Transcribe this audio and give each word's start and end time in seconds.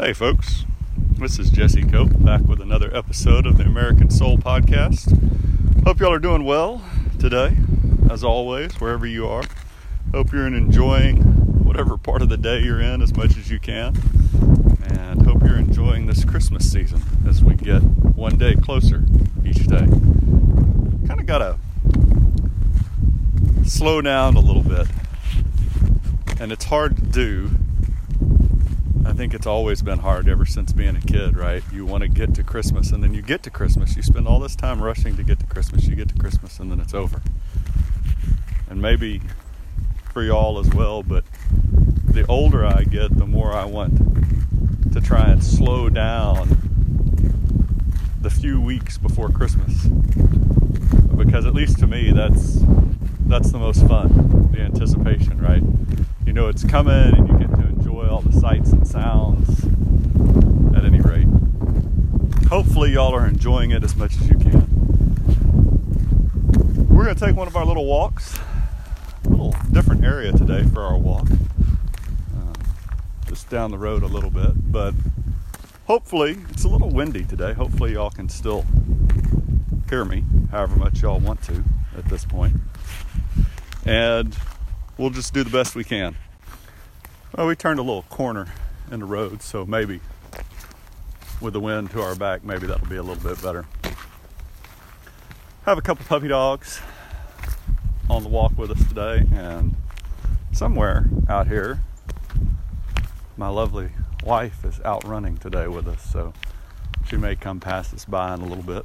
Hey, 0.00 0.12
folks. 0.12 0.64
This 1.18 1.40
is 1.40 1.50
Jesse 1.50 1.82
Cope 1.82 2.22
back 2.22 2.42
with 2.42 2.60
another 2.60 2.88
episode 2.96 3.46
of 3.46 3.58
the 3.58 3.64
American 3.64 4.10
Soul 4.10 4.38
Podcast. 4.38 5.10
Hope 5.84 5.98
y'all 5.98 6.12
are 6.12 6.20
doing 6.20 6.44
well 6.44 6.84
today, 7.18 7.56
as 8.08 8.22
always, 8.22 8.80
wherever 8.80 9.08
you 9.08 9.26
are. 9.26 9.42
Hope 10.12 10.32
you're 10.32 10.46
enjoying 10.46 11.16
whatever 11.64 11.98
part 11.98 12.22
of 12.22 12.28
the 12.28 12.36
day 12.36 12.62
you're 12.62 12.80
in 12.80 13.02
as 13.02 13.16
much 13.16 13.36
as 13.36 13.50
you 13.50 13.58
can. 13.58 13.96
And 14.84 15.26
hope 15.26 15.42
you're 15.42 15.58
enjoying 15.58 16.06
this 16.06 16.24
Christmas 16.24 16.70
season 16.70 17.02
as 17.26 17.42
we 17.42 17.56
get 17.56 17.80
one 17.82 18.38
day 18.38 18.54
closer 18.54 19.04
each 19.44 19.66
day. 19.66 19.88
Kind 21.08 21.18
of 21.18 21.26
got 21.26 21.38
to 21.38 21.58
slow 23.68 24.00
down 24.00 24.36
a 24.36 24.40
little 24.40 24.62
bit. 24.62 24.86
And 26.38 26.52
it's 26.52 26.66
hard 26.66 26.96
to 26.98 27.02
do 27.02 27.50
I 29.08 29.14
think 29.14 29.32
it's 29.32 29.46
always 29.46 29.80
been 29.80 30.00
hard 30.00 30.28
ever 30.28 30.44
since 30.44 30.74
being 30.74 30.94
a 30.94 31.00
kid, 31.00 31.34
right? 31.34 31.62
You 31.72 31.86
want 31.86 32.02
to 32.02 32.08
get 32.08 32.34
to 32.34 32.42
Christmas 32.42 32.92
and 32.92 33.02
then 33.02 33.14
you 33.14 33.22
get 33.22 33.42
to 33.44 33.50
Christmas. 33.50 33.96
You 33.96 34.02
spend 34.02 34.28
all 34.28 34.38
this 34.38 34.54
time 34.54 34.82
rushing 34.82 35.16
to 35.16 35.22
get 35.22 35.40
to 35.40 35.46
Christmas. 35.46 35.86
You 35.86 35.96
get 35.96 36.10
to 36.10 36.14
Christmas 36.14 36.60
and 36.60 36.70
then 36.70 36.78
it's 36.78 36.92
over. 36.92 37.22
And 38.68 38.82
maybe 38.82 39.22
for 40.12 40.22
y'all 40.22 40.58
as 40.58 40.68
well, 40.74 41.02
but 41.02 41.24
the 42.04 42.26
older 42.26 42.66
I 42.66 42.84
get, 42.84 43.16
the 43.16 43.26
more 43.26 43.54
I 43.54 43.64
want 43.64 44.92
to 44.92 45.00
try 45.00 45.30
and 45.30 45.42
slow 45.42 45.88
down 45.88 46.58
the 48.20 48.28
few 48.28 48.60
weeks 48.60 48.98
before 48.98 49.30
Christmas. 49.30 49.86
Because 51.16 51.46
at 51.46 51.54
least 51.54 51.78
to 51.78 51.86
me, 51.86 52.12
that's 52.12 52.58
that's 53.20 53.52
the 53.52 53.58
most 53.58 53.86
fun, 53.88 54.50
the 54.52 54.60
anticipation, 54.60 55.40
right? 55.40 55.62
You 56.26 56.34
know 56.34 56.48
it's 56.48 56.62
coming 56.62 57.14
and 57.14 57.40
you 57.40 57.47
to 57.47 57.47
enjoy 58.08 58.14
all 58.14 58.22
the 58.22 58.40
sights 58.40 58.72
and 58.72 58.86
sounds 58.86 59.64
at 60.76 60.84
any 60.84 61.00
rate. 61.00 61.26
Hopefully, 62.48 62.92
y'all 62.92 63.14
are 63.14 63.26
enjoying 63.26 63.70
it 63.70 63.84
as 63.84 63.96
much 63.96 64.14
as 64.16 64.28
you 64.28 64.38
can. 64.38 64.66
We're 66.88 67.04
going 67.04 67.16
to 67.16 67.24
take 67.26 67.36
one 67.36 67.48
of 67.48 67.56
our 67.56 67.66
little 67.66 67.86
walks, 67.86 68.38
a 69.24 69.28
little 69.28 69.54
different 69.72 70.04
area 70.04 70.32
today 70.32 70.64
for 70.64 70.82
our 70.82 70.96
walk. 70.96 71.28
Uh, 71.30 72.54
just 73.26 73.50
down 73.50 73.70
the 73.70 73.78
road 73.78 74.02
a 74.02 74.06
little 74.06 74.30
bit, 74.30 74.72
but 74.72 74.94
hopefully, 75.86 76.38
it's 76.50 76.64
a 76.64 76.68
little 76.68 76.90
windy 76.90 77.24
today. 77.24 77.52
Hopefully, 77.52 77.92
y'all 77.92 78.10
can 78.10 78.28
still 78.28 78.64
hear 79.90 80.04
me 80.04 80.24
however 80.50 80.76
much 80.76 81.02
y'all 81.02 81.20
want 81.20 81.42
to 81.42 81.62
at 81.96 82.06
this 82.06 82.24
point. 82.24 82.56
And 83.84 84.34
we'll 84.96 85.10
just 85.10 85.34
do 85.34 85.44
the 85.44 85.50
best 85.50 85.74
we 85.74 85.84
can. 85.84 86.16
Well, 87.38 87.46
we 87.46 87.54
turned 87.54 87.78
a 87.78 87.82
little 87.82 88.02
corner 88.02 88.48
in 88.90 88.98
the 88.98 89.06
road, 89.06 89.42
so 89.42 89.64
maybe 89.64 90.00
with 91.40 91.52
the 91.52 91.60
wind 91.60 91.92
to 91.92 92.02
our 92.02 92.16
back, 92.16 92.42
maybe 92.42 92.66
that'll 92.66 92.88
be 92.88 92.96
a 92.96 93.02
little 93.04 93.22
bit 93.22 93.40
better. 93.40 93.64
Have 95.64 95.78
a 95.78 95.80
couple 95.80 96.04
puppy 96.04 96.26
dogs 96.26 96.80
on 98.10 98.24
the 98.24 98.28
walk 98.28 98.58
with 98.58 98.72
us 98.72 98.88
today, 98.88 99.24
and 99.32 99.76
somewhere 100.50 101.08
out 101.28 101.46
here, 101.46 101.78
my 103.36 103.48
lovely 103.48 103.90
wife 104.24 104.64
is 104.64 104.80
out 104.80 105.06
running 105.06 105.36
today 105.36 105.68
with 105.68 105.86
us, 105.86 106.02
so 106.10 106.32
she 107.06 107.16
may 107.16 107.36
come 107.36 107.60
pass 107.60 107.94
us 107.94 108.04
by 108.04 108.34
in 108.34 108.40
a 108.40 108.46
little 108.46 108.64
bit. 108.64 108.84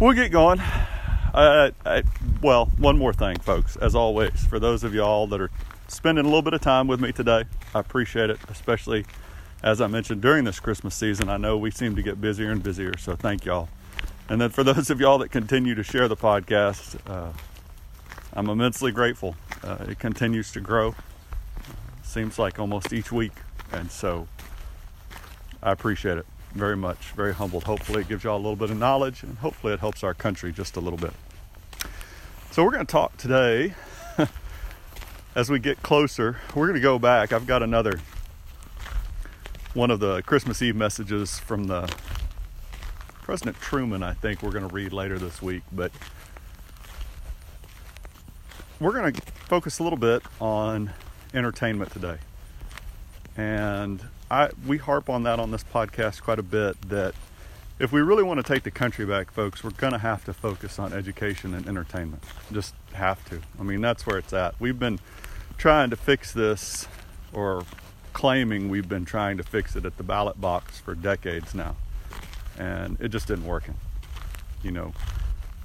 We'll 0.00 0.12
get 0.12 0.32
going. 0.32 0.58
I, 0.58 1.70
I, 1.84 2.02
well, 2.42 2.66
one 2.78 2.98
more 2.98 3.12
thing, 3.12 3.38
folks. 3.38 3.76
As 3.76 3.94
always, 3.94 4.44
for 4.44 4.58
those 4.58 4.82
of 4.82 4.92
y'all 4.92 5.28
that 5.28 5.40
are 5.40 5.50
spending 5.88 6.24
a 6.24 6.28
little 6.28 6.42
bit 6.42 6.54
of 6.54 6.60
time 6.60 6.86
with 6.86 7.00
me 7.00 7.12
today. 7.12 7.44
I 7.74 7.80
appreciate 7.80 8.30
it, 8.30 8.38
especially 8.48 9.04
as 9.62 9.80
I 9.80 9.86
mentioned 9.86 10.22
during 10.22 10.44
this 10.44 10.60
Christmas 10.60 10.94
season. 10.94 11.28
I 11.28 11.36
know 11.36 11.56
we 11.56 11.70
seem 11.70 11.96
to 11.96 12.02
get 12.02 12.20
busier 12.20 12.50
and 12.50 12.62
busier, 12.62 12.96
so 12.98 13.16
thank 13.16 13.44
y'all. 13.44 13.68
And 14.28 14.40
then 14.40 14.50
for 14.50 14.64
those 14.64 14.90
of 14.90 15.00
y'all 15.00 15.18
that 15.18 15.30
continue 15.30 15.74
to 15.74 15.82
share 15.82 16.08
the 16.08 16.16
podcast, 16.16 16.98
uh, 17.08 17.32
I'm 18.32 18.48
immensely 18.48 18.92
grateful. 18.92 19.36
Uh, 19.62 19.78
it 19.88 19.98
continues 19.98 20.52
to 20.52 20.60
grow. 20.60 20.94
seems 22.02 22.38
like 22.38 22.58
almost 22.58 22.92
each 22.92 23.10
week, 23.12 23.32
and 23.72 23.90
so 23.90 24.26
I 25.62 25.72
appreciate 25.72 26.18
it 26.18 26.26
very 26.54 26.76
much. 26.76 27.12
Very 27.12 27.34
humbled. 27.34 27.64
Hopefully, 27.64 28.02
it 28.02 28.08
gives 28.08 28.24
y'all 28.24 28.36
a 28.36 28.38
little 28.38 28.56
bit 28.56 28.70
of 28.70 28.78
knowledge, 28.78 29.22
and 29.22 29.38
hopefully, 29.38 29.72
it 29.72 29.80
helps 29.80 30.02
our 30.02 30.14
country 30.14 30.52
just 30.52 30.76
a 30.76 30.80
little 30.80 30.98
bit. 30.98 31.12
So, 32.50 32.64
we're 32.64 32.72
going 32.72 32.86
to 32.86 32.90
talk 32.90 33.16
today 33.16 33.74
as 35.36 35.50
we 35.50 35.58
get 35.58 35.82
closer, 35.82 36.38
we're 36.54 36.66
going 36.66 36.76
to 36.76 36.80
go 36.80 36.98
back. 36.98 37.30
I've 37.30 37.46
got 37.46 37.62
another 37.62 38.00
one 39.74 39.90
of 39.90 40.00
the 40.00 40.22
Christmas 40.22 40.62
Eve 40.62 40.74
messages 40.74 41.38
from 41.38 41.64
the 41.64 41.94
President 43.20 43.60
Truman, 43.60 44.02
I 44.02 44.14
think 44.14 44.42
we're 44.42 44.50
going 44.50 44.66
to 44.66 44.74
read 44.74 44.94
later 44.94 45.18
this 45.18 45.42
week, 45.42 45.62
but 45.70 45.92
we're 48.80 48.92
going 48.92 49.12
to 49.12 49.22
focus 49.46 49.78
a 49.78 49.82
little 49.82 49.98
bit 49.98 50.22
on 50.40 50.92
entertainment 51.34 51.92
today. 51.92 52.16
And 53.36 54.02
I 54.30 54.50
we 54.66 54.78
harp 54.78 55.10
on 55.10 55.24
that 55.24 55.38
on 55.38 55.50
this 55.50 55.64
podcast 55.64 56.22
quite 56.22 56.38
a 56.38 56.42
bit 56.42 56.80
that 56.88 57.14
if 57.78 57.92
we 57.92 58.00
really 58.00 58.22
want 58.22 58.38
to 58.38 58.54
take 58.54 58.62
the 58.62 58.70
country 58.70 59.04
back, 59.04 59.30
folks, 59.30 59.62
we're 59.62 59.70
going 59.70 59.92
to 59.92 59.98
have 59.98 60.24
to 60.24 60.32
focus 60.32 60.78
on 60.78 60.94
education 60.94 61.52
and 61.52 61.68
entertainment. 61.68 62.24
Just 62.50 62.74
have 62.94 63.22
to. 63.28 63.42
I 63.60 63.64
mean, 63.64 63.82
that's 63.82 64.06
where 64.06 64.16
it's 64.16 64.32
at. 64.32 64.58
We've 64.58 64.78
been 64.78 64.98
trying 65.56 65.90
to 65.90 65.96
fix 65.96 66.32
this 66.32 66.86
or 67.32 67.64
claiming 68.12 68.68
we've 68.68 68.88
been 68.88 69.04
trying 69.04 69.36
to 69.36 69.42
fix 69.42 69.76
it 69.76 69.84
at 69.84 69.96
the 69.96 70.02
ballot 70.02 70.40
box 70.40 70.78
for 70.78 70.94
decades 70.94 71.54
now. 71.54 71.76
And 72.58 72.96
it 73.00 73.08
just 73.08 73.30
isn't 73.30 73.46
working, 73.46 73.74
you 74.62 74.70
know. 74.70 74.94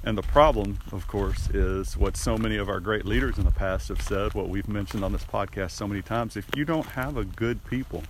And 0.04 0.18
the 0.18 0.22
problem, 0.22 0.78
of 0.90 1.06
course, 1.06 1.48
is 1.50 1.96
what 1.96 2.16
so 2.16 2.36
many 2.36 2.56
of 2.56 2.68
our 2.68 2.80
great 2.80 3.06
leaders 3.06 3.38
in 3.38 3.44
the 3.44 3.52
past 3.52 3.88
have 3.88 4.02
said, 4.02 4.34
what 4.34 4.48
we've 4.48 4.68
mentioned 4.68 5.04
on 5.04 5.12
this 5.12 5.24
podcast 5.24 5.70
so 5.70 5.86
many 5.86 6.02
times. 6.02 6.36
If 6.36 6.46
you 6.56 6.64
don't 6.64 6.86
have 6.86 7.16
a 7.16 7.24
good 7.24 7.64
people, 7.64 8.02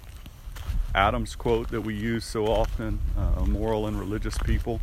Adams' 0.95 1.37
quote 1.37 1.69
that 1.69 1.83
we 1.83 1.95
use 1.95 2.25
so 2.25 2.47
often, 2.47 2.99
uh, 3.17 3.43
a 3.43 3.47
moral 3.47 3.87
and 3.87 3.99
religious 3.99 4.39
people, 4.39 4.81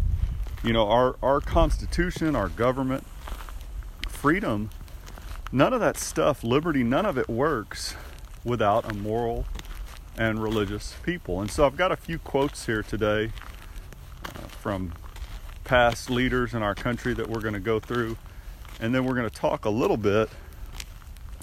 you 0.64 0.72
know, 0.72 0.88
our, 0.88 1.16
our 1.24 1.42
Constitution, 1.42 2.36
our 2.36 2.50
government, 2.50 3.06
freedom 4.08 4.70
none 5.52 5.74
of 5.74 5.80
that 5.80 5.98
stuff, 5.98 6.44
liberty, 6.44 6.84
none 6.84 7.06
of 7.06 7.18
it 7.18 7.30
works 7.30 7.96
without 8.44 8.90
a 8.90 8.94
moral 8.94 9.46
and 10.18 10.42
religious 10.42 10.96
people. 11.04 11.42
And 11.42 11.50
so 11.50 11.66
I've 11.66 11.78
got 11.78 11.92
a 11.92 11.96
few 11.96 12.20
quotes 12.20 12.66
here 12.66 12.84
today 12.84 13.32
uh, 14.26 14.40
from 14.48 14.94
past 15.64 16.10
leaders 16.10 16.54
in 16.54 16.62
our 16.62 16.76
country 16.76 17.14
that 17.14 17.28
we're 17.28 17.42
going 17.42 17.54
to 17.54 17.60
go 17.60 17.80
through. 17.80 18.18
And 18.80 18.94
then 18.94 19.06
we're 19.06 19.16
going 19.16 19.30
to 19.30 19.36
talk 19.36 19.66
a 19.66 19.70
little 19.70 19.98
bit 19.98 20.30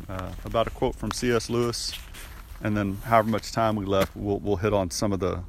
uh, 0.08 0.32
about 0.44 0.66
a 0.66 0.70
quote 0.70 0.94
from 0.94 1.10
C.S. 1.10 1.50
Lewis. 1.50 1.92
And 2.62 2.76
then, 2.76 2.98
however 3.04 3.28
much 3.28 3.52
time 3.52 3.76
we 3.76 3.84
left, 3.84 4.16
we'll, 4.16 4.38
we'll 4.38 4.56
hit 4.56 4.72
on 4.72 4.90
some 4.90 5.12
of 5.12 5.20
the 5.20 5.42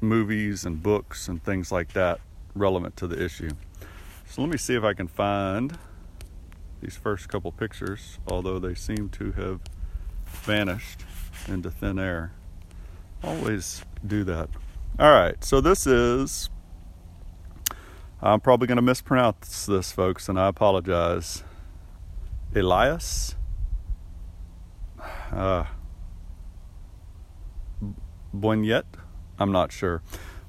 movies 0.00 0.64
and 0.64 0.82
books 0.82 1.28
and 1.28 1.42
things 1.42 1.70
like 1.70 1.92
that 1.92 2.20
relevant 2.54 2.96
to 2.98 3.06
the 3.06 3.22
issue. 3.22 3.50
So 4.28 4.42
let 4.42 4.50
me 4.50 4.58
see 4.58 4.74
if 4.74 4.84
I 4.84 4.94
can 4.94 5.08
find 5.08 5.78
these 6.86 6.96
first 6.96 7.28
couple 7.28 7.50
pictures, 7.50 8.20
although 8.28 8.60
they 8.60 8.72
seem 8.72 9.08
to 9.08 9.32
have 9.32 9.60
vanished 10.24 11.00
into 11.48 11.68
thin 11.68 11.98
air. 11.98 12.30
Always 13.24 13.84
do 14.06 14.22
that. 14.22 14.48
All 14.96 15.10
right, 15.10 15.42
so 15.42 15.60
this 15.60 15.84
is. 15.84 16.48
I'm 18.22 18.38
probably 18.38 18.68
going 18.68 18.76
to 18.76 18.82
mispronounce 18.82 19.66
this, 19.66 19.90
folks, 19.90 20.28
and 20.28 20.38
I 20.38 20.46
apologize. 20.46 21.42
Elias 22.54 23.34
uh, 25.32 25.64
Boignet? 28.32 28.84
I'm 29.40 29.50
not 29.50 29.72
sure. 29.72 30.02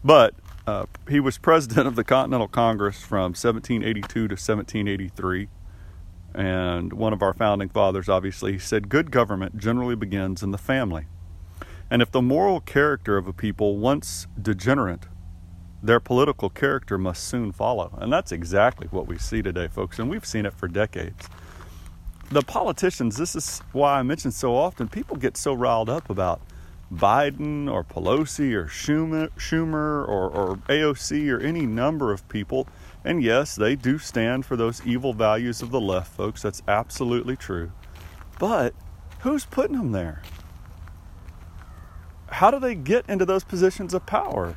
But 0.03 0.35
uh, 0.67 0.85
he 1.09 1.19
was 1.19 1.39
president 1.39 1.88
of 1.88 1.95
the 1.95 2.03
Continental 2.03 2.47
Congress 2.47 3.01
from 3.01 3.33
1782 3.33 4.07
to 4.07 4.21
1783 4.21 5.50
and 6.33 6.94
one 6.94 7.13
of 7.13 7.21
our 7.21 7.33
founding 7.33 7.69
fathers 7.69 8.09
obviously 8.09 8.59
said 8.59 8.89
good 8.89 9.12
government 9.12 9.57
generally 9.57 9.95
begins 9.95 10.44
in 10.44 10.51
the 10.51 10.57
family. 10.57 11.07
And 11.89 12.01
if 12.01 12.12
the 12.12 12.21
moral 12.21 12.59
character 12.59 13.18
of 13.18 13.27
a 13.27 13.33
people 13.33 13.77
once 13.77 14.27
degenerate, 14.39 15.07
their 15.81 16.00
political 16.00 16.50
character 16.50 16.97
must 16.97 17.24
soon 17.24 17.51
follow. 17.51 17.97
And 18.00 18.12
that's 18.12 18.31
exactly 18.31 18.88
what 18.91 19.07
we 19.07 19.18
see 19.18 19.41
today, 19.41 19.68
folks, 19.68 20.00
and 20.00 20.09
we've 20.09 20.25
seen 20.25 20.45
it 20.45 20.53
for 20.53 20.68
decades. 20.68 21.29
The 22.29 22.41
politicians, 22.41 23.15
this 23.15 23.35
is 23.35 23.59
why 23.71 24.00
I 24.00 24.03
mention 24.03 24.31
so 24.31 24.56
often, 24.56 24.89
people 24.89 25.15
get 25.15 25.38
so 25.38 25.53
riled 25.53 25.89
up 25.89 26.09
about 26.09 26.41
Biden 26.94 27.71
or 27.71 27.83
Pelosi 27.83 28.53
or 28.53 28.65
Schumer, 28.65 29.29
Schumer 29.38 30.07
or, 30.07 30.29
or 30.29 30.56
AOC 30.68 31.31
or 31.31 31.39
any 31.39 31.65
number 31.65 32.12
of 32.12 32.27
people 32.27 32.68
and 33.07 33.24
yes, 33.24 33.56
they 33.56 33.75
do 33.75 33.98
stand 33.98 34.45
for 34.45 34.56
those 34.56 34.86
evil 34.86 35.13
values 35.13 35.62
of 35.62 35.71
the 35.71 35.81
left, 35.81 36.15
folks. 36.15 36.42
That's 36.42 36.62
absolutely 36.68 37.36
true. 37.36 37.71
But 38.39 38.74
who's 39.21 39.45
putting 39.45 39.77
them 39.77 39.92
there? 39.92 40.21
how 42.30 42.51
do 42.51 42.59
they 42.59 42.75
get 42.75 43.09
into 43.09 43.25
those 43.25 43.44
positions 43.44 43.94
of 43.94 44.06
power? 44.06 44.56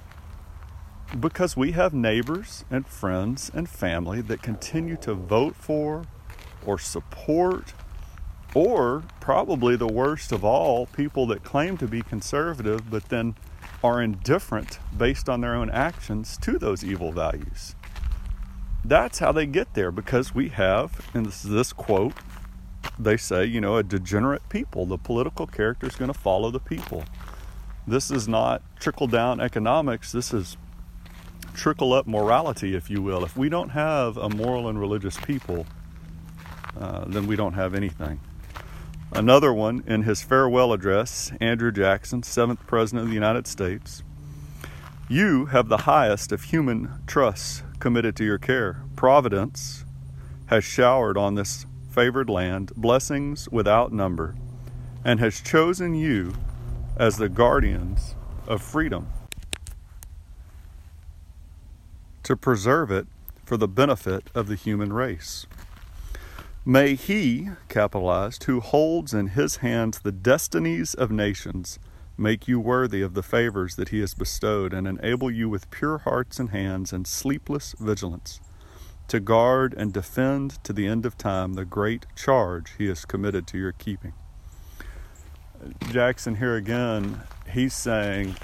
Because 1.19 1.56
we 1.56 1.73
have 1.73 1.93
neighbors 1.94 2.64
and 2.70 2.87
friends 2.87 3.50
and 3.55 3.69
family 3.69 4.20
that 4.23 4.43
continue 4.43 4.96
to 4.99 5.14
vote 5.14 5.56
for 5.56 6.05
or 6.67 6.79
support, 6.79 7.73
or 8.55 9.05
probably 9.19 9.76
the 9.76 9.88
worst 9.88 10.31
of 10.31 10.44
all, 10.44 10.87
people 10.87 11.26
that 11.29 11.43
claim 11.43 11.76
to 11.79 11.88
be 11.88 12.03
conservative 12.03 12.91
but 12.91 13.08
then 13.08 13.35
are 13.82 14.03
indifferent 14.03 14.79
based 14.96 15.29
on 15.29 15.41
their 15.41 15.55
own 15.55 15.70
actions 15.70 16.37
to 16.43 16.58
those 16.58 16.85
evil 16.85 17.12
values. 17.12 17.75
That's 18.85 19.19
how 19.19 19.32
they 19.32 19.47
get 19.47 19.75
there 19.75 19.91
because 19.91 20.35
we 20.35 20.49
have, 20.50 21.11
and 21.12 21.27
this 21.27 21.44
is 21.44 21.50
this 21.50 21.73
quote, 21.73 22.15
they 22.99 23.17
say, 23.17 23.44
you 23.44 23.61
know, 23.61 23.77
a 23.77 23.82
degenerate 23.82 24.49
people. 24.49 24.87
The 24.87 24.99
political 24.99 25.47
character 25.47 25.87
is 25.87 25.97
going 25.97 26.12
to 26.12 26.19
follow 26.19 26.50
the 26.50 26.61
people. 26.61 27.05
This 27.87 28.11
is 28.11 28.29
not 28.29 28.62
trickle 28.79 29.06
down 29.06 29.41
economics. 29.41 30.12
This 30.12 30.32
is 30.32 30.56
trickle 31.55 31.93
up 31.93 32.06
morality, 32.06 32.75
if 32.75 32.91
you 32.91 33.03
will. 33.03 33.25
If 33.25 33.37
we 33.37 33.49
don't 33.49 33.71
have 33.71 34.17
a 34.17 34.29
moral 34.29 34.69
and 34.69 34.79
religious 34.79 35.19
people, 35.19 35.67
uh, 36.79 37.05
then 37.06 37.27
we 37.27 37.37
don't 37.37 37.55
have 37.55 37.75
anything. 37.75 38.21
Another 39.12 39.53
one 39.53 39.82
in 39.87 40.05
his 40.05 40.23
farewell 40.23 40.73
address, 40.73 41.32
Andrew 41.41 41.73
Jackson, 41.73 42.23
seventh 42.23 42.67
President 42.67 43.03
of 43.03 43.09
the 43.09 43.15
United 43.15 43.47
States. 43.47 44.03
You 45.09 45.47
have 45.47 45.69
the 45.69 45.79
highest 45.79 46.31
of 46.31 46.44
human 46.44 47.03
trusts 47.06 47.65
committed 47.81 48.15
to 48.17 48.25
your 48.25 48.38
care. 48.38 48.82
Providence 48.94 49.85
has 50.47 50.62
showered 50.62 51.17
on 51.17 51.35
this 51.35 51.67
favored 51.91 52.31
land 52.31 52.73
blessings 52.77 53.49
without 53.50 53.93
number 53.93 54.37
and 55.05 55.19
has 55.19 55.41
chosen 55.41 55.94
you 55.94 56.35
as 56.97 57.17
the 57.17 57.29
guardians 57.29 58.15
of 58.47 58.62
freedom 58.62 59.09
to 62.23 62.37
preserve 62.37 62.91
it 62.91 63.06
for 63.44 63.56
the 63.56 63.67
benefit 63.67 64.31
of 64.35 64.47
the 64.47 64.55
human 64.55 64.93
race. 64.93 65.47
May 66.65 66.94
he, 66.94 67.49
capitalized, 67.69 68.44
who 68.44 68.61
holds 68.61 69.15
in 69.15 69.29
his 69.29 69.56
hands 69.56 70.00
the 70.00 70.12
destinies 70.12 70.94
of 70.94 71.11
nations, 71.11 71.79
make 72.20 72.46
you 72.46 72.61
worthy 72.61 73.00
of 73.00 73.14
the 73.14 73.22
favors 73.22 73.76
that 73.76 73.88
he 73.88 74.00
has 74.00 74.12
bestowed 74.12 74.75
and 74.75 74.87
enable 74.87 75.31
you 75.31 75.49
with 75.49 75.70
pure 75.70 75.99
hearts 75.99 76.38
and 76.38 76.50
hands 76.50 76.93
and 76.93 77.06
sleepless 77.06 77.75
vigilance 77.81 78.40
to 79.08 79.19
guard 79.19 79.75
and 79.76 79.93
defend 79.93 80.62
to 80.62 80.72
the 80.72 80.87
end 80.87 81.06
of 81.06 81.17
time 81.17 81.55
the 81.55 81.64
great 81.64 82.05
charge 82.14 82.75
he 82.78 82.87
has 82.87 83.05
committed 83.05 83.46
to 83.46 83.58
your 83.58 83.72
keeping. 83.72 84.12
Jackson, 85.90 86.37
here 86.37 86.56
again, 86.56 87.22
he's 87.52 87.75
saying, 87.75 88.37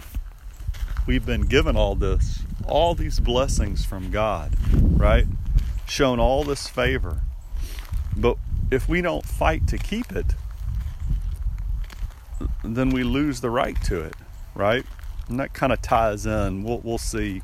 We've 1.06 1.24
been 1.24 1.42
given 1.42 1.76
all 1.76 1.94
this, 1.94 2.42
all 2.66 2.94
these 2.94 3.20
blessings 3.20 3.84
from 3.84 4.10
God, 4.10 4.54
right? 4.72 5.26
Shown 5.86 6.18
all 6.18 6.42
this 6.42 6.66
favor. 6.66 7.20
But 8.16 8.38
if 8.72 8.88
we 8.88 9.02
don't 9.02 9.24
fight 9.24 9.68
to 9.68 9.78
keep 9.78 10.10
it, 10.10 10.34
then 12.74 12.90
we 12.90 13.04
lose 13.04 13.40
the 13.40 13.50
right 13.50 13.80
to 13.84 14.00
it, 14.00 14.14
right? 14.54 14.84
And 15.28 15.38
that 15.38 15.52
kind 15.52 15.72
of 15.72 15.82
ties 15.82 16.24
in. 16.24 16.62
We'll, 16.62 16.78
we'll 16.78 16.98
see. 16.98 17.42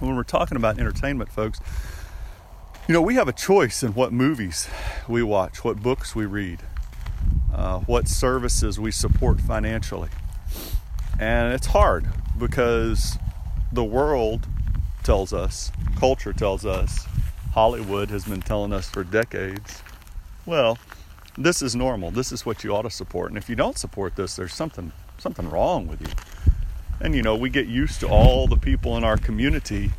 When 0.00 0.16
we're 0.16 0.24
talking 0.24 0.56
about 0.56 0.78
entertainment, 0.78 1.30
folks, 1.30 1.60
you 2.88 2.92
know, 2.92 3.00
we 3.00 3.14
have 3.14 3.28
a 3.28 3.32
choice 3.32 3.84
in 3.84 3.94
what 3.94 4.12
movies 4.12 4.68
we 5.06 5.22
watch, 5.22 5.62
what 5.62 5.80
books 5.80 6.16
we 6.16 6.26
read, 6.26 6.60
uh, 7.54 7.78
what 7.80 8.08
services 8.08 8.80
we 8.80 8.90
support 8.90 9.40
financially. 9.40 10.10
And 11.20 11.54
it's 11.54 11.68
hard 11.68 12.06
because 12.36 13.16
the 13.70 13.84
world 13.84 14.48
tells 15.04 15.32
us, 15.32 15.70
culture 15.98 16.32
tells 16.32 16.66
us, 16.66 17.06
Hollywood 17.52 18.10
has 18.10 18.24
been 18.24 18.40
telling 18.40 18.72
us 18.72 18.88
for 18.88 19.04
decades, 19.04 19.82
well, 20.44 20.78
this 21.36 21.62
is 21.62 21.74
normal. 21.74 22.10
This 22.10 22.32
is 22.32 22.44
what 22.44 22.62
you 22.62 22.74
ought 22.74 22.82
to 22.82 22.90
support. 22.90 23.30
And 23.30 23.38
if 23.38 23.48
you 23.48 23.56
don't 23.56 23.78
support 23.78 24.16
this, 24.16 24.36
there's 24.36 24.54
something 24.54 24.92
something 25.18 25.48
wrong 25.48 25.86
with 25.86 26.00
you. 26.00 26.14
And 27.00 27.14
you 27.14 27.22
know, 27.22 27.36
we 27.36 27.50
get 27.50 27.66
used 27.66 28.00
to 28.00 28.08
all 28.08 28.46
the 28.46 28.56
people 28.56 28.96
in 28.96 29.04
our 29.04 29.16
community, 29.16 29.90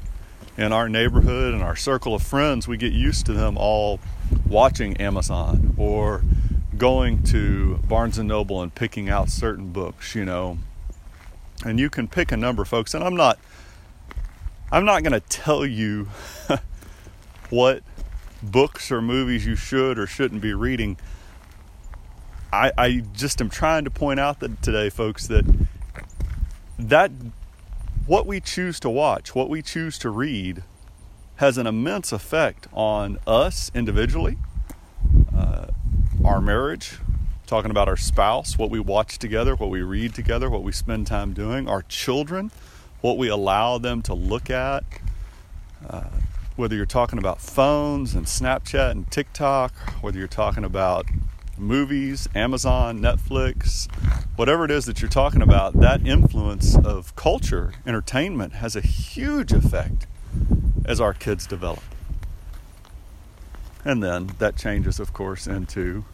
in 0.57 0.71
our 0.71 0.87
neighborhood, 0.87 1.53
and 1.53 1.63
our 1.63 1.75
circle 1.75 2.13
of 2.13 2.23
friends, 2.23 2.67
we 2.67 2.77
get 2.77 2.93
used 2.93 3.25
to 3.25 3.33
them 3.33 3.57
all 3.57 3.99
watching 4.47 4.97
Amazon 4.97 5.73
or 5.77 6.23
going 6.77 7.23
to 7.23 7.77
Barnes 7.87 8.17
and 8.17 8.27
Noble 8.27 8.61
and 8.61 8.73
picking 8.73 9.09
out 9.09 9.29
certain 9.29 9.71
books, 9.71 10.15
you 10.15 10.25
know. 10.25 10.57
And 11.65 11.79
you 11.79 11.89
can 11.89 12.07
pick 12.07 12.31
a 12.31 12.37
number, 12.37 12.65
folks, 12.65 12.93
and 12.93 13.03
I'm 13.03 13.15
not 13.15 13.39
I'm 14.71 14.85
not 14.85 15.03
going 15.03 15.13
to 15.13 15.19
tell 15.19 15.65
you 15.65 16.09
what 17.49 17.83
books 18.41 18.91
or 18.91 19.01
movies 19.01 19.45
you 19.45 19.55
should 19.55 19.99
or 19.99 20.07
shouldn't 20.07 20.41
be 20.41 20.53
reading. 20.53 20.97
I, 22.53 22.71
I 22.77 22.91
just 23.13 23.41
am 23.41 23.49
trying 23.49 23.83
to 23.85 23.89
point 23.89 24.19
out 24.19 24.39
that 24.41 24.61
today, 24.61 24.91
folks, 24.91 25.25
that 25.25 25.43
that 26.77 27.11
what 28.05 28.27
we 28.27 28.39
choose 28.39 28.79
to 28.81 28.91
watch, 28.91 29.33
what 29.33 29.49
we 29.49 29.63
choose 29.63 29.97
to 29.99 30.11
read, 30.11 30.61
has 31.37 31.57
an 31.57 31.65
immense 31.65 32.11
effect 32.11 32.67
on 32.71 33.17
us 33.25 33.71
individually, 33.73 34.37
uh, 35.35 35.65
our 36.23 36.39
marriage, 36.39 36.99
talking 37.47 37.71
about 37.71 37.87
our 37.87 37.97
spouse, 37.97 38.55
what 38.55 38.69
we 38.69 38.79
watch 38.79 39.17
together, 39.17 39.55
what 39.55 39.71
we 39.71 39.81
read 39.81 40.13
together, 40.13 40.47
what 40.47 40.61
we 40.61 40.71
spend 40.71 41.07
time 41.07 41.33
doing, 41.33 41.67
our 41.67 41.81
children, 41.81 42.51
what 43.01 43.17
we 43.17 43.29
allow 43.29 43.79
them 43.79 44.03
to 44.03 44.13
look 44.13 44.51
at. 44.51 44.83
Uh, 45.89 46.03
whether 46.55 46.75
you're 46.75 46.85
talking 46.85 47.17
about 47.17 47.41
phones 47.41 48.13
and 48.13 48.27
Snapchat 48.27 48.91
and 48.91 49.09
TikTok, 49.09 49.73
whether 50.03 50.19
you're 50.19 50.27
talking 50.27 50.63
about 50.63 51.07
movies, 51.57 52.27
Amazon, 52.35 52.99
Netflix, 52.99 53.91
whatever 54.35 54.65
it 54.65 54.71
is 54.71 54.85
that 54.85 55.01
you're 55.01 55.09
talking 55.09 55.41
about, 55.41 55.73
that 55.79 56.05
influence 56.05 56.75
of 56.75 57.15
culture, 57.15 57.73
entertainment 57.85 58.53
has 58.53 58.75
a 58.75 58.81
huge 58.81 59.51
effect 59.51 60.07
as 60.85 60.99
our 60.99 61.13
kids 61.13 61.45
develop. 61.47 61.83
And 63.85 64.01
then 64.01 64.31
that 64.39 64.55
changes, 64.55 64.99
of 64.99 65.13
course, 65.13 65.45
into 65.47 66.05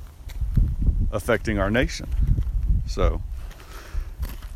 affecting 1.11 1.59
our 1.59 1.69
nation. 1.69 2.07
So, 2.87 3.21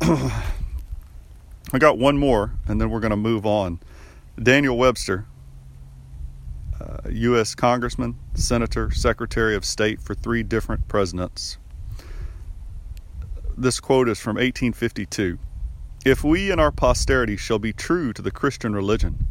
I 0.00 1.78
got 1.78 1.98
one 1.98 2.18
more, 2.18 2.52
and 2.66 2.80
then 2.80 2.90
we're 2.90 3.00
going 3.00 3.10
to 3.10 3.16
move 3.16 3.46
on. 3.46 3.80
Daniel 4.40 4.76
Webster, 4.76 5.26
U.S. 7.14 7.54
Congressman, 7.54 8.16
Senator, 8.34 8.90
Secretary 8.90 9.54
of 9.54 9.64
State 9.64 10.00
for 10.00 10.14
three 10.14 10.42
different 10.42 10.88
presidents. 10.88 11.58
This 13.56 13.78
quote 13.78 14.08
is 14.08 14.18
from 14.18 14.34
1852. 14.34 15.38
If 16.04 16.24
we 16.24 16.50
and 16.50 16.60
our 16.60 16.72
posterity 16.72 17.36
shall 17.36 17.60
be 17.60 17.72
true 17.72 18.12
to 18.12 18.20
the 18.20 18.32
Christian 18.32 18.74
religion, 18.74 19.26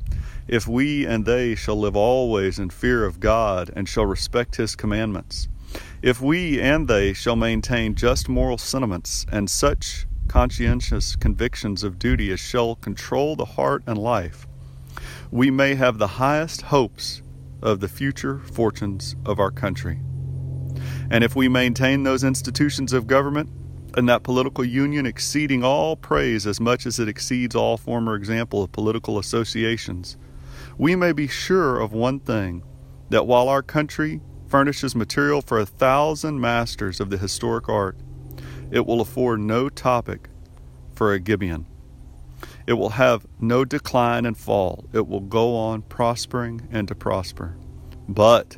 if 0.48 0.66
we 0.66 1.06
and 1.06 1.26
they 1.26 1.56
shall 1.56 1.76
live 1.76 1.96
always 1.96 2.58
in 2.58 2.70
fear 2.70 3.04
of 3.06 3.20
God 3.20 3.70
and 3.76 3.88
shall 3.88 4.06
respect 4.06 4.56
His 4.56 4.78
commandments, 4.78 5.50
if 6.02 6.22
we 6.22 6.62
and 6.62 6.88
they 6.88 7.12
shall 7.12 7.36
maintain 7.36 7.96
just 7.96 8.30
moral 8.30 8.58
sentiments 8.58 9.26
and 9.30 9.50
such 9.50 10.08
conscientious 10.30 11.18
convictions 11.18 11.84
of 11.84 12.00
duty 12.00 12.32
as 12.32 12.40
shall 12.40 12.76
control 12.76 13.36
the 13.36 13.46
heart 13.46 13.84
and 13.86 13.98
life, 13.98 14.48
we 15.32 15.52
may 15.52 15.76
have 15.76 15.98
the 15.98 16.08
highest 16.08 16.62
hopes 16.62 17.23
of 17.64 17.80
the 17.80 17.88
future 17.88 18.40
fortunes 18.40 19.16
of 19.26 19.40
our 19.40 19.50
country. 19.50 20.00
And 21.10 21.24
if 21.24 21.36
we 21.36 21.48
maintain 21.48 22.04
those 22.04 22.24
institutions 22.24 22.94
of 22.94 23.08
government 23.08 23.50
and 23.96 24.08
that 24.10 24.24
political 24.24 24.66
union 24.66 25.06
exceeding 25.06 25.64
all 25.64 25.96
praise 25.96 26.46
as 26.46 26.60
much 26.60 26.86
as 26.86 27.00
it 27.00 27.08
exceeds 27.08 27.56
all 27.56 27.78
former 27.78 28.16
example 28.16 28.62
of 28.62 28.72
political 28.72 29.18
associations, 29.18 30.18
we 30.78 30.96
may 30.96 31.14
be 31.14 31.28
sure 31.28 31.80
of 31.80 31.94
one 31.94 32.20
thing 32.20 32.64
that 33.10 33.28
while 33.28 33.48
our 33.48 33.62
country 33.62 34.20
furnishes 34.48 34.96
material 34.96 35.42
for 35.42 35.60
a 35.60 35.66
thousand 35.66 36.40
masters 36.40 37.00
of 37.00 37.10
the 37.10 37.18
historic 37.18 37.70
art, 37.70 37.98
it 38.72 38.86
will 38.86 39.02
afford 39.02 39.40
no 39.40 39.70
topic 39.70 40.30
for 40.94 41.14
a 41.14 41.20
Gibbon. 41.20 41.66
It 42.66 42.74
will 42.74 42.92
have 42.92 43.26
no 43.40 43.66
decline 43.66 44.26
and 44.26 44.38
fall. 44.38 44.86
It 44.94 45.08
will 45.08 45.20
go 45.20 45.56
on 45.56 45.82
prospering 45.84 46.68
and 46.72 46.88
to 46.88 46.96
prosper. 46.96 47.58
But 48.08 48.58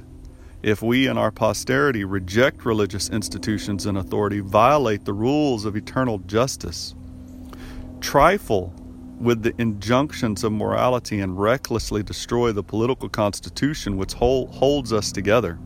if 0.61 0.81
we 0.81 1.07
and 1.07 1.17
our 1.17 1.31
posterity 1.31 2.03
reject 2.03 2.65
religious 2.65 3.09
institutions 3.09 3.85
and 3.85 3.97
authority, 3.97 4.39
violate 4.39 5.05
the 5.05 5.13
rules 5.13 5.65
of 5.65 5.75
eternal 5.75 6.19
justice, 6.19 6.95
trifle 7.99 8.73
with 9.19 9.43
the 9.43 9.53
injunctions 9.57 10.43
of 10.43 10.51
morality, 10.51 11.19
and 11.19 11.39
recklessly 11.39 12.03
destroy 12.03 12.51
the 12.51 12.63
political 12.63 13.07
constitution 13.07 13.97
which 13.97 14.13
hold, 14.13 14.53
holds 14.53 14.91
us 14.91 15.11
together, 15.11 15.57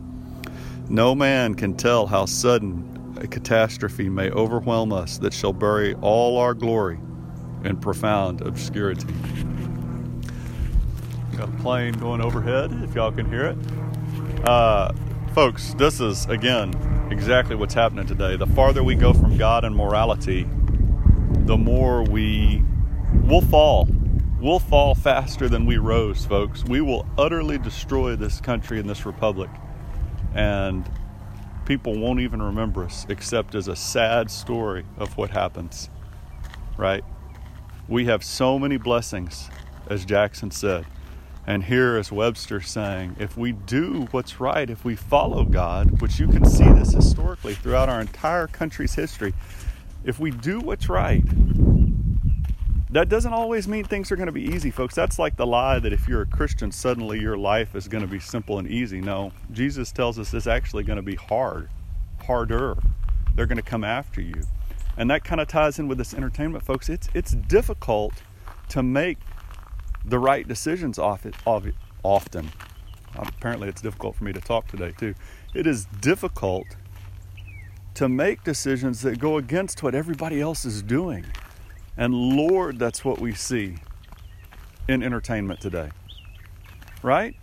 no 0.88 1.15
man 1.15 1.55
can 1.55 1.75
tell 1.75 2.08
how 2.08 2.25
sudden 2.25 3.17
a 3.19 3.27
catastrophe 3.27 4.08
may 4.08 4.29
overwhelm 4.31 4.93
us 4.93 5.17
that 5.17 5.34
shall 5.34 5.53
bury 5.53 5.93
all 5.96 6.38
our 6.38 6.53
glory 6.53 7.00
in 7.63 7.78
profound 7.78 8.42
obscurity. 8.42 9.08
Got 11.38 11.50
a 11.50 11.51
plane 11.62 11.94
going 11.94 12.22
overhead, 12.22 12.72
if 12.84 12.96
y'all 12.96 13.12
can 13.12 13.30
hear 13.30 13.46
it. 13.46 13.58
Uh, 14.48 14.94
folks, 15.34 15.74
this 15.75 16.00
is, 16.00 16.25
again, 16.28 16.74
exactly 17.12 17.56
what's 17.56 17.74
happening 17.74 18.06
today. 18.06 18.36
The 18.36 18.48
farther 18.48 18.84
we 18.84 18.96
go 18.96 19.13
from 19.13 19.38
God 19.38 19.63
and 19.63 19.75
morality, 19.75 20.48
the 21.46 21.58
more 21.58 22.04
we 22.04 22.63
will 23.24 23.42
fall. 23.42 23.88
We'll 24.39 24.60
fall 24.60 24.96
faster 24.96 25.50
than 25.50 25.66
we 25.66 25.78
rose, 25.78 26.25
folks. 26.25 26.63
We 26.63 26.80
will 26.82 27.06
utterly 27.18 27.58
destroy 27.58 28.16
this 28.16 28.39
country 28.39 28.80
and 28.80 28.89
this 28.89 29.06
republic. 29.06 29.50
And 30.34 30.89
people 31.66 32.00
won't 32.00 32.20
even 32.20 32.42
remember 32.42 32.86
us 32.86 33.06
except 33.10 33.54
as 33.56 33.68
a 33.68 33.75
sad 33.75 34.32
story 34.32 34.86
of 34.98 35.18
what 35.18 35.30
happens, 35.30 35.89
right? 36.78 37.04
We 37.89 38.05
have 38.05 38.24
so 38.24 38.60
many 38.60 38.77
blessings, 38.77 39.50
as 39.88 40.05
Jackson 40.05 40.51
said. 40.51 40.86
And 41.48 41.63
here 41.63 41.98
is 41.98 42.12
Webster 42.12 42.62
saying, 42.62 43.15
if 43.17 43.36
we 43.36 43.51
do 43.51 44.08
what's 44.12 44.39
right, 44.39 44.69
if 44.69 44.86
we 44.86 44.96
follow 44.96 45.43
God, 45.43 46.00
which 46.00 46.19
you 46.19 46.27
can 46.27 46.46
see 46.46 46.72
this 46.72 46.93
historically 46.93 47.55
throughout 47.55 47.89
our 47.89 48.00
entire 48.00 48.46
country's 48.46 48.93
history, 48.93 49.34
if 50.03 50.19
we 50.19 50.29
do 50.29 50.60
what's 50.60 50.88
right, 50.88 51.24
that 52.91 53.10
doesn't 53.10 53.34
always 53.34 53.67
mean 53.67 53.86
things 53.86 54.12
are 54.12 54.15
going 54.15 54.27
to 54.27 54.31
be 54.31 54.43
easy, 54.43 54.69
folks. 54.69 54.93
That's 54.93 55.17
like 55.17 55.36
the 55.36 55.48
lie 55.48 55.79
that 55.79 55.91
if 55.91 56.08
you're 56.08 56.22
a 56.22 56.27
Christian, 56.27 56.72
suddenly 56.72 57.19
your 57.19 57.38
life 57.38 57.74
is 57.74 57.88
going 57.88 58.03
to 58.03 58.08
be 58.08 58.19
simple 58.19 58.60
and 58.60 58.67
easy. 58.67 59.01
No, 59.01 59.31
Jesus 59.51 59.91
tells 59.91 60.19
us 60.19 60.31
it's 60.36 60.46
actually 60.46 60.84
going 60.84 60.98
to 60.98 61.01
be 61.01 61.15
hard, 61.15 61.69
harder. 62.24 62.77
They're 63.34 63.48
going 63.48 63.58
to 63.58 63.63
come 63.63 63.84
after 63.84 64.22
you. 64.22 64.43
And 65.00 65.10
that 65.10 65.24
kind 65.24 65.39
of 65.39 65.48
ties 65.48 65.79
in 65.79 65.88
with 65.88 65.98
this 65.98 66.13
entertainment, 66.13 66.65
folks. 66.65 66.89
It's, 66.89 67.08
it's 67.13 67.32
difficult 67.32 68.13
to 68.68 68.84
make 68.84 69.18
the 70.03 70.20
right 70.20 70.46
decisions 70.46 71.00
often. 71.00 71.34
Apparently, 73.15 73.70
it's 73.70 73.82
difficult 73.82 74.18
for 74.18 74.25
me 74.25 74.34
to 74.34 74.41
talk 74.41 74.68
today, 74.68 74.91
too. 74.91 75.15
It 75.56 75.65
is 75.65 75.86
difficult 76.01 76.68
to 77.94 78.10
make 78.10 78.44
decisions 78.44 79.01
that 79.01 79.20
go 79.20 79.38
against 79.38 79.82
what 79.82 79.96
everybody 79.96 80.41
else 80.41 80.65
is 80.65 80.82
doing. 80.84 81.25
And 81.96 82.13
Lord, 82.13 82.77
that's 82.77 83.06
what 83.06 83.22
we 83.22 83.34
see 83.34 83.77
in 84.89 85.01
entertainment 85.01 85.62
today. 85.62 85.91
Right? 87.01 87.36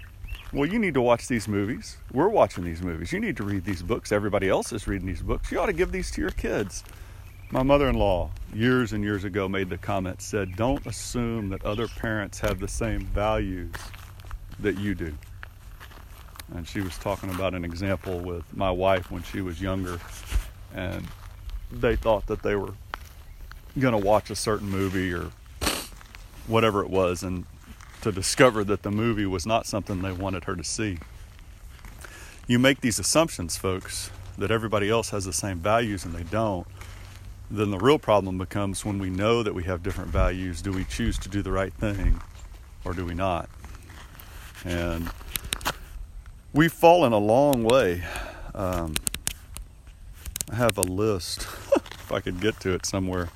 Well, 0.53 0.69
you 0.69 0.79
need 0.79 0.93
to 0.93 1.01
watch 1.01 1.27
these 1.27 1.49
movies. 1.49 1.97
We're 2.13 2.29
watching 2.29 2.65
these 2.65 2.83
movies. 2.83 3.13
You 3.13 3.21
need 3.21 3.39
to 3.39 3.45
read 3.45 3.65
these 3.65 3.83
books. 3.83 4.13
Everybody 4.13 4.51
else 4.51 4.73
is 4.73 4.87
reading 4.87 5.07
these 5.07 5.23
books. 5.23 5.51
You 5.51 5.59
ought 5.59 5.67
to 5.67 5.73
give 5.73 5.91
these 5.91 6.11
to 6.13 6.21
your 6.21 6.31
kids. 6.31 6.85
My 7.51 7.63
mother 7.63 7.89
in 7.89 7.95
law, 7.95 8.31
years 8.53 8.93
and 8.93 9.05
years 9.05 9.23
ago, 9.23 9.49
made 9.49 9.71
the 9.71 9.79
comment 9.79 10.21
said, 10.21 10.57
Don't 10.57 10.85
assume 10.85 11.51
that 11.51 11.65
other 11.65 11.87
parents 11.87 12.41
have 12.41 12.59
the 12.59 12.67
same 12.67 13.03
values 13.03 13.73
that 14.59 14.77
you 14.79 14.97
do. 14.97 15.15
And 16.53 16.67
she 16.67 16.81
was 16.81 16.99
talking 16.99 17.31
about 17.31 17.55
an 17.55 17.65
example 17.65 18.19
with 18.19 18.45
my 18.53 18.71
wife 18.71 19.13
when 19.13 19.23
she 19.23 19.41
was 19.43 19.63
younger, 19.63 20.01
and 20.75 21.07
they 21.71 21.95
thought 21.95 22.27
that 22.27 22.43
they 22.43 22.57
were 22.57 22.75
going 23.79 23.93
to 23.93 24.05
watch 24.05 24.29
a 24.31 24.37
certain 24.37 24.69
movie 24.69 25.13
or 25.13 25.31
whatever 26.49 26.83
it 26.83 26.91
was, 26.91 27.23
and 27.23 27.45
to 28.03 28.11
discover 28.11 28.65
that 28.65 28.83
the 28.83 28.91
movie 28.91 29.27
was 29.27 29.47
not 29.47 29.67
something 29.67 30.03
they 30.03 30.13
wanted 30.13 30.45
her 30.45 30.57
to 30.57 30.65
see. 30.65 30.99
You 32.49 32.59
make 32.59 32.81
these 32.81 32.99
assumptions, 32.99 33.57
folks, 33.57 34.11
that 34.37 34.51
everybody 34.51 34.91
else 34.91 35.11
has 35.11 35.25
the 35.25 35.33
same 35.33 35.59
values 35.59 36.05
and 36.05 36.13
they 36.13 36.25
don't 36.25 36.67
then 37.51 37.71
the 37.71 37.79
real 37.79 37.99
problem 37.99 38.39
becomes 38.39 38.85
when 38.85 38.99
we 38.99 39.11
know 39.11 39.43
that 39.43 39.55
we 39.55 39.65
have 39.65 39.83
different 39.83 40.11
values 40.11 40.63
do 40.63 40.73
we 40.73 40.85
choose 40.85 41.19
to 41.19 41.29
do 41.29 41.43
the 41.43 41.53
right 41.53 41.73
thing 41.75 42.21
or 42.85 42.93
do 42.93 43.05
we 43.05 43.15
not? 43.15 43.49
And 44.65 45.11
we've 46.53 46.73
fallen 46.73 47.13
a 47.13 47.19
long 47.19 47.63
way. 47.63 48.03
Um, 48.55 48.95
I 50.51 50.57
have 50.57 50.79
a 50.79 50.83
list, 50.83 51.43
if 51.75 52.13
I 52.13 52.21
could 52.21 52.41
get 52.41 52.59
to 52.61 52.73
it 52.73 52.87
somewhere. 52.87 53.29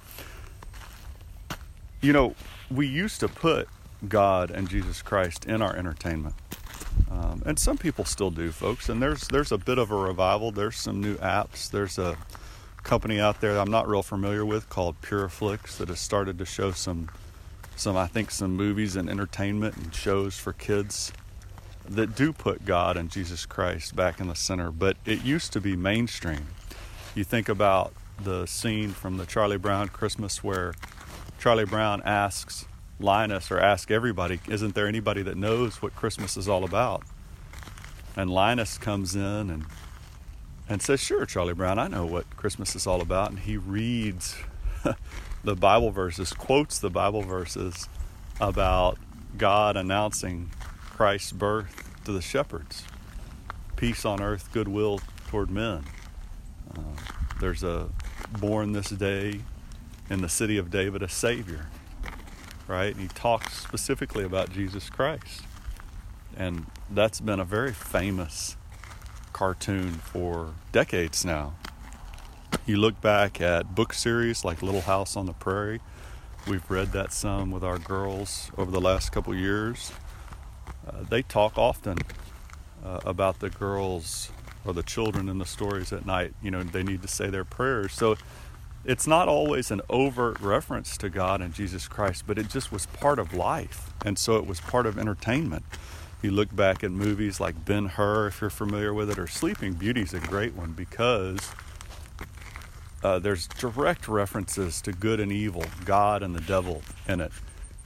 You 2.00 2.12
know, 2.12 2.34
we 2.70 2.86
used 2.86 3.20
to 3.20 3.28
put 3.28 3.68
God 4.08 4.50
and 4.50 4.68
Jesus 4.68 5.02
Christ 5.02 5.44
in 5.44 5.60
our 5.60 5.76
entertainment. 5.76 6.34
Um, 7.10 7.42
and 7.44 7.58
some 7.58 7.76
people 7.76 8.04
still 8.04 8.30
do, 8.30 8.52
folks. 8.52 8.88
And 8.88 9.02
there's 9.02 9.28
there's 9.28 9.52
a 9.52 9.58
bit 9.58 9.78
of 9.78 9.90
a 9.90 9.96
revival. 9.96 10.52
There's 10.52 10.76
some 10.76 11.00
new 11.00 11.16
apps. 11.16 11.70
There's 11.70 11.98
a 11.98 12.16
company 12.82 13.20
out 13.20 13.40
there 13.40 13.58
I'm 13.58 13.70
not 13.70 13.88
real 13.88 14.02
familiar 14.02 14.44
with 14.44 14.68
called 14.68 15.00
Pureflix 15.00 15.76
that 15.78 15.88
has 15.88 16.00
started 16.00 16.38
to 16.38 16.44
show 16.44 16.72
some 16.72 17.08
some 17.76 17.96
I 17.96 18.06
think 18.06 18.30
some 18.30 18.56
movies 18.56 18.96
and 18.96 19.08
entertainment 19.08 19.76
and 19.76 19.94
shows 19.94 20.36
for 20.36 20.52
kids 20.52 21.12
that 21.88 22.14
do 22.14 22.32
put 22.32 22.64
God 22.64 22.96
and 22.96 23.10
Jesus 23.10 23.46
Christ 23.46 23.96
back 23.96 24.20
in 24.20 24.28
the 24.28 24.34
center, 24.34 24.70
but 24.70 24.96
it 25.04 25.24
used 25.24 25.52
to 25.54 25.60
be 25.60 25.76
mainstream. 25.76 26.46
You 27.14 27.24
think 27.24 27.48
about 27.48 27.92
the 28.22 28.46
scene 28.46 28.90
from 28.90 29.16
the 29.16 29.26
Charlie 29.26 29.56
Brown 29.56 29.88
Christmas 29.88 30.44
where 30.44 30.74
Charlie 31.40 31.64
Brown 31.64 32.02
asks 32.04 32.66
Linus 33.00 33.50
or 33.50 33.58
asks 33.58 33.90
everybody, 33.90 34.40
isn't 34.46 34.74
there 34.74 34.86
anybody 34.86 35.22
that 35.22 35.36
knows 35.36 35.80
what 35.80 35.96
Christmas 35.96 36.36
is 36.36 36.48
all 36.48 36.64
about? 36.64 37.02
And 38.14 38.30
Linus 38.30 38.78
comes 38.78 39.16
in 39.16 39.50
and 39.50 39.64
and 40.70 40.80
says, 40.80 41.00
Sure, 41.00 41.26
Charlie 41.26 41.52
Brown, 41.52 41.78
I 41.78 41.88
know 41.88 42.06
what 42.06 42.36
Christmas 42.36 42.76
is 42.76 42.86
all 42.86 43.02
about. 43.02 43.30
And 43.30 43.40
he 43.40 43.56
reads 43.56 44.36
the 45.44 45.56
Bible 45.56 45.90
verses, 45.90 46.32
quotes 46.32 46.78
the 46.78 46.88
Bible 46.88 47.22
verses 47.22 47.88
about 48.40 48.96
God 49.36 49.76
announcing 49.76 50.50
Christ's 50.78 51.32
birth 51.32 51.90
to 52.04 52.12
the 52.12 52.22
shepherds 52.22 52.84
peace 53.76 54.04
on 54.04 54.20
earth, 54.20 54.50
goodwill 54.52 55.00
toward 55.28 55.50
men. 55.50 55.82
Uh, 56.76 56.82
there's 57.40 57.62
a 57.62 57.88
born 58.38 58.72
this 58.72 58.90
day 58.90 59.40
in 60.10 60.20
the 60.20 60.28
city 60.28 60.58
of 60.58 60.70
David 60.70 61.02
a 61.02 61.08
Savior, 61.08 61.66
right? 62.68 62.92
And 62.92 63.00
he 63.00 63.08
talks 63.08 63.54
specifically 63.54 64.22
about 64.22 64.50
Jesus 64.50 64.90
Christ. 64.90 65.44
And 66.36 66.66
that's 66.90 67.20
been 67.22 67.40
a 67.40 67.44
very 67.44 67.72
famous 67.72 68.56
cartoon 69.32 69.92
for 69.92 70.54
decades 70.72 71.24
now. 71.24 71.54
You 72.66 72.76
look 72.76 73.00
back 73.00 73.40
at 73.40 73.74
book 73.74 73.92
series 73.92 74.44
like 74.44 74.62
Little 74.62 74.82
House 74.82 75.16
on 75.16 75.26
the 75.26 75.32
Prairie. 75.32 75.80
We've 76.46 76.68
read 76.70 76.92
that 76.92 77.12
some 77.12 77.50
with 77.50 77.64
our 77.64 77.78
girls 77.78 78.50
over 78.56 78.70
the 78.70 78.80
last 78.80 79.12
couple 79.12 79.34
years. 79.34 79.92
Uh, 80.86 81.04
they 81.08 81.22
talk 81.22 81.58
often 81.58 81.98
uh, 82.84 83.00
about 83.04 83.40
the 83.40 83.50
girls 83.50 84.30
or 84.64 84.72
the 84.72 84.82
children 84.82 85.28
in 85.28 85.38
the 85.38 85.46
stories 85.46 85.92
at 85.92 86.06
night. 86.06 86.34
You 86.42 86.50
know, 86.50 86.62
they 86.62 86.82
need 86.82 87.02
to 87.02 87.08
say 87.08 87.28
their 87.28 87.44
prayers. 87.44 87.92
So 87.92 88.16
it's 88.84 89.06
not 89.06 89.28
always 89.28 89.70
an 89.70 89.82
overt 89.90 90.40
reference 90.40 90.96
to 90.98 91.08
God 91.08 91.40
and 91.40 91.52
Jesus 91.52 91.88
Christ, 91.88 92.24
but 92.26 92.38
it 92.38 92.48
just 92.48 92.72
was 92.72 92.86
part 92.86 93.18
of 93.18 93.34
life. 93.34 93.90
And 94.04 94.18
so 94.18 94.36
it 94.36 94.46
was 94.46 94.60
part 94.60 94.86
of 94.86 94.98
entertainment. 94.98 95.64
You 96.22 96.30
look 96.30 96.54
back 96.54 96.84
at 96.84 96.90
movies 96.90 97.40
like 97.40 97.64
Ben 97.64 97.86
Hur, 97.86 98.26
if 98.26 98.42
you're 98.42 98.50
familiar 98.50 98.92
with 98.92 99.08
it, 99.08 99.18
or 99.18 99.26
Sleeping 99.26 99.72
Beauty 99.72 100.02
is 100.02 100.12
a 100.12 100.20
great 100.20 100.54
one 100.54 100.72
because 100.72 101.38
uh, 103.02 103.18
there's 103.18 103.46
direct 103.46 104.06
references 104.06 104.82
to 104.82 104.92
good 104.92 105.18
and 105.18 105.32
evil, 105.32 105.64
God 105.86 106.22
and 106.22 106.34
the 106.34 106.42
devil 106.42 106.82
in 107.08 107.20
it. 107.20 107.32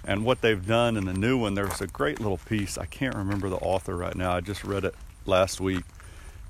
And 0.05 0.25
what 0.25 0.41
they've 0.41 0.67
done 0.67 0.97
in 0.97 1.05
the 1.05 1.14
new 1.14 1.38
one, 1.38 1.55
there's 1.55 1.81
a 1.81 1.87
great 1.87 2.19
little 2.19 2.38
piece. 2.38 2.76
I 2.76 2.87
can't 2.87 3.14
remember 3.14 3.49
the 3.49 3.57
author 3.57 3.97
right 3.97 4.17
now. 4.17 4.33
I 4.33 4.41
just 4.41 4.64
read 4.64 4.85
it 4.85 4.97
last 5.25 5.61
week. 5.61 5.85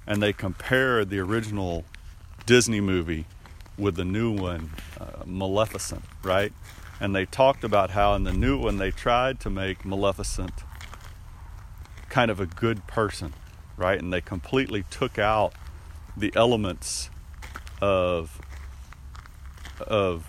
And 0.07 0.23
they 0.23 0.33
compared 0.33 1.11
the 1.11 1.19
original 1.19 1.85
Disney 2.47 2.81
movie 2.81 3.27
with 3.77 3.97
the 3.97 4.05
new 4.07 4.33
one, 4.33 4.71
uh, 4.99 5.23
Maleficent, 5.27 6.05
right? 6.23 6.53
And 6.99 7.15
they 7.15 7.27
talked 7.27 7.63
about 7.63 7.91
how 7.91 8.15
in 8.15 8.25
the 8.25 8.33
new 8.33 8.57
one 8.57 8.79
they 8.79 8.91
tried 8.91 9.39
to 9.41 9.51
make 9.51 9.85
Maleficent 9.85 10.53
kind 12.15 12.31
of 12.31 12.39
a 12.39 12.47
good 12.47 12.87
person, 12.87 13.35
right? 13.77 14.01
And 14.01 14.13
they 14.13 14.21
completely 14.21 14.85
took 14.89 15.19
out 15.19 15.53
the 16.17 16.33
elements 16.37 17.11
of 17.83 18.41
of 19.81 20.25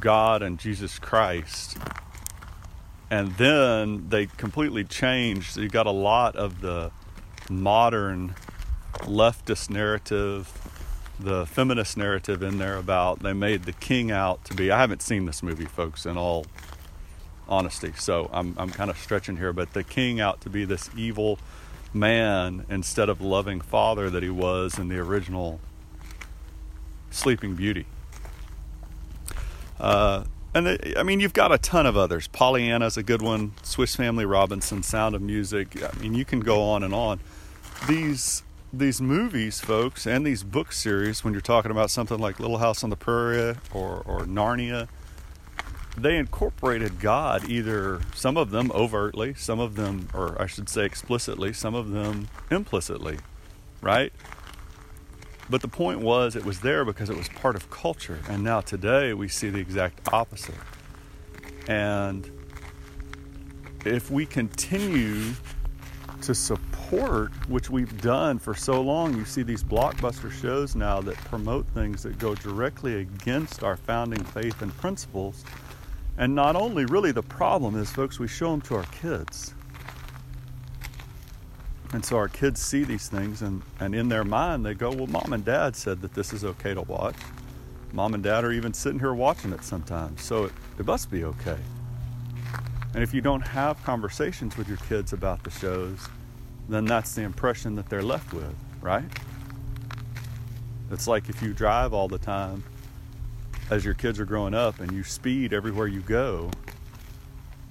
God 0.00 0.42
and 0.42 0.58
Jesus 0.58 0.98
Christ. 0.98 1.76
And 3.10 3.32
then 3.32 4.08
they 4.08 4.26
completely 4.26 4.82
changed. 4.82 5.52
So 5.52 5.60
You 5.60 5.68
got 5.68 5.86
a 5.86 5.90
lot 5.90 6.34
of 6.36 6.62
the 6.62 6.90
modern 7.50 8.34
leftist 9.00 9.68
narrative, 9.68 10.50
the 11.20 11.44
feminist 11.44 11.98
narrative 11.98 12.42
in 12.42 12.56
there 12.56 12.78
about 12.78 13.18
they 13.20 13.34
made 13.34 13.64
the 13.64 13.72
king 13.72 14.10
out 14.10 14.42
to 14.46 14.54
be. 14.54 14.70
I 14.70 14.80
haven't 14.80 15.02
seen 15.02 15.26
this 15.26 15.42
movie, 15.42 15.66
folks, 15.66 16.06
in 16.06 16.16
all 16.16 16.46
honesty. 17.48 17.92
So 17.96 18.28
I'm, 18.32 18.54
I'm 18.58 18.70
kind 18.70 18.90
of 18.90 18.98
stretching 18.98 19.36
here, 19.36 19.52
but 19.52 19.72
the 19.72 19.84
king 19.84 20.20
out 20.20 20.40
to 20.42 20.50
be 20.50 20.64
this 20.64 20.90
evil 20.96 21.38
man 21.92 22.66
instead 22.68 23.08
of 23.08 23.20
loving 23.20 23.60
father 23.60 24.10
that 24.10 24.22
he 24.22 24.30
was 24.30 24.78
in 24.78 24.88
the 24.88 24.98
original 24.98 25.60
Sleeping 27.10 27.54
Beauty. 27.54 27.86
Uh, 29.78 30.24
and 30.54 30.66
the, 30.66 30.98
I 30.98 31.02
mean, 31.02 31.20
you've 31.20 31.32
got 31.32 31.52
a 31.52 31.58
ton 31.58 31.86
of 31.86 31.96
others. 31.96 32.28
Pollyanna's 32.28 32.96
a 32.96 33.02
good 33.02 33.22
one. 33.22 33.52
Swiss 33.62 33.96
Family 33.96 34.24
Robinson, 34.24 34.82
Sound 34.82 35.14
of 35.14 35.22
Music. 35.22 35.82
I 35.82 35.96
mean, 35.98 36.14
you 36.14 36.24
can 36.24 36.40
go 36.40 36.62
on 36.62 36.82
and 36.82 36.94
on. 36.94 37.20
These 37.86 38.42
these 38.72 39.00
movies, 39.00 39.60
folks, 39.60 40.06
and 40.06 40.26
these 40.26 40.42
book 40.42 40.72
series, 40.72 41.24
when 41.24 41.32
you're 41.32 41.40
talking 41.40 41.70
about 41.70 41.90
something 41.90 42.18
like 42.18 42.40
Little 42.40 42.58
House 42.58 42.82
on 42.82 42.90
the 42.90 42.96
Prairie 42.96 43.56
or, 43.72 44.02
or 44.04 44.20
Narnia, 44.20 44.88
they 45.96 46.16
incorporated 46.16 47.00
God 47.00 47.48
either 47.48 48.00
some 48.14 48.36
of 48.36 48.50
them 48.50 48.70
overtly, 48.72 49.34
some 49.34 49.58
of 49.60 49.76
them, 49.76 50.08
or 50.12 50.40
I 50.40 50.46
should 50.46 50.68
say 50.68 50.84
explicitly, 50.84 51.52
some 51.52 51.74
of 51.74 51.90
them 51.90 52.28
implicitly, 52.50 53.18
right? 53.80 54.12
But 55.48 55.62
the 55.62 55.68
point 55.68 56.00
was, 56.00 56.36
it 56.36 56.44
was 56.44 56.60
there 56.60 56.84
because 56.84 57.08
it 57.08 57.16
was 57.16 57.28
part 57.28 57.56
of 57.56 57.70
culture. 57.70 58.18
And 58.28 58.42
now 58.42 58.60
today 58.60 59.14
we 59.14 59.28
see 59.28 59.48
the 59.48 59.58
exact 59.58 60.12
opposite. 60.12 60.54
And 61.68 62.30
if 63.84 64.10
we 64.10 64.26
continue 64.26 65.32
to 66.22 66.34
support, 66.34 67.32
which 67.48 67.70
we've 67.70 68.00
done 68.00 68.38
for 68.38 68.54
so 68.54 68.80
long, 68.80 69.16
you 69.16 69.24
see 69.24 69.42
these 69.42 69.62
blockbuster 69.62 70.32
shows 70.32 70.74
now 70.74 71.00
that 71.00 71.14
promote 71.16 71.66
things 71.68 72.02
that 72.02 72.18
go 72.18 72.34
directly 72.34 73.00
against 73.00 73.62
our 73.62 73.76
founding 73.76 74.22
faith 74.24 74.60
and 74.62 74.76
principles 74.76 75.44
and 76.18 76.34
not 76.34 76.56
only, 76.56 76.84
really, 76.86 77.12
the 77.12 77.22
problem 77.22 77.76
is, 77.76 77.90
folks, 77.90 78.18
we 78.18 78.28
show 78.28 78.50
them 78.50 78.60
to 78.62 78.76
our 78.76 78.84
kids. 78.84 79.54
And 81.92 82.04
so 82.04 82.16
our 82.16 82.28
kids 82.28 82.60
see 82.60 82.84
these 82.84 83.08
things, 83.08 83.42
and, 83.42 83.62
and 83.80 83.94
in 83.94 84.08
their 84.08 84.24
mind, 84.24 84.64
they 84.64 84.74
go, 84.74 84.90
Well, 84.90 85.06
mom 85.06 85.32
and 85.32 85.44
dad 85.44 85.76
said 85.76 86.00
that 86.02 86.14
this 86.14 86.32
is 86.32 86.44
okay 86.44 86.74
to 86.74 86.82
watch. 86.82 87.16
Mom 87.92 88.14
and 88.14 88.22
dad 88.22 88.44
are 88.44 88.52
even 88.52 88.74
sitting 88.74 88.98
here 88.98 89.14
watching 89.14 89.52
it 89.52 89.62
sometimes, 89.62 90.22
so 90.22 90.44
it, 90.44 90.52
it 90.78 90.86
must 90.86 91.10
be 91.10 91.24
okay. 91.24 91.58
And 92.94 93.02
if 93.02 93.14
you 93.14 93.20
don't 93.20 93.46
have 93.46 93.82
conversations 93.84 94.56
with 94.56 94.68
your 94.68 94.78
kids 94.88 95.12
about 95.12 95.44
the 95.44 95.50
shows, 95.50 96.08
then 96.68 96.86
that's 96.86 97.14
the 97.14 97.22
impression 97.22 97.74
that 97.76 97.88
they're 97.88 98.02
left 98.02 98.32
with, 98.32 98.54
right? 98.80 99.04
It's 100.90 101.06
like 101.06 101.28
if 101.28 101.42
you 101.42 101.52
drive 101.52 101.92
all 101.92 102.08
the 102.08 102.18
time 102.18 102.64
as 103.70 103.84
your 103.84 103.94
kids 103.94 104.20
are 104.20 104.24
growing 104.24 104.54
up 104.54 104.80
and 104.80 104.92
you 104.92 105.02
speed 105.02 105.52
everywhere 105.52 105.86
you 105.86 106.00
go. 106.00 106.50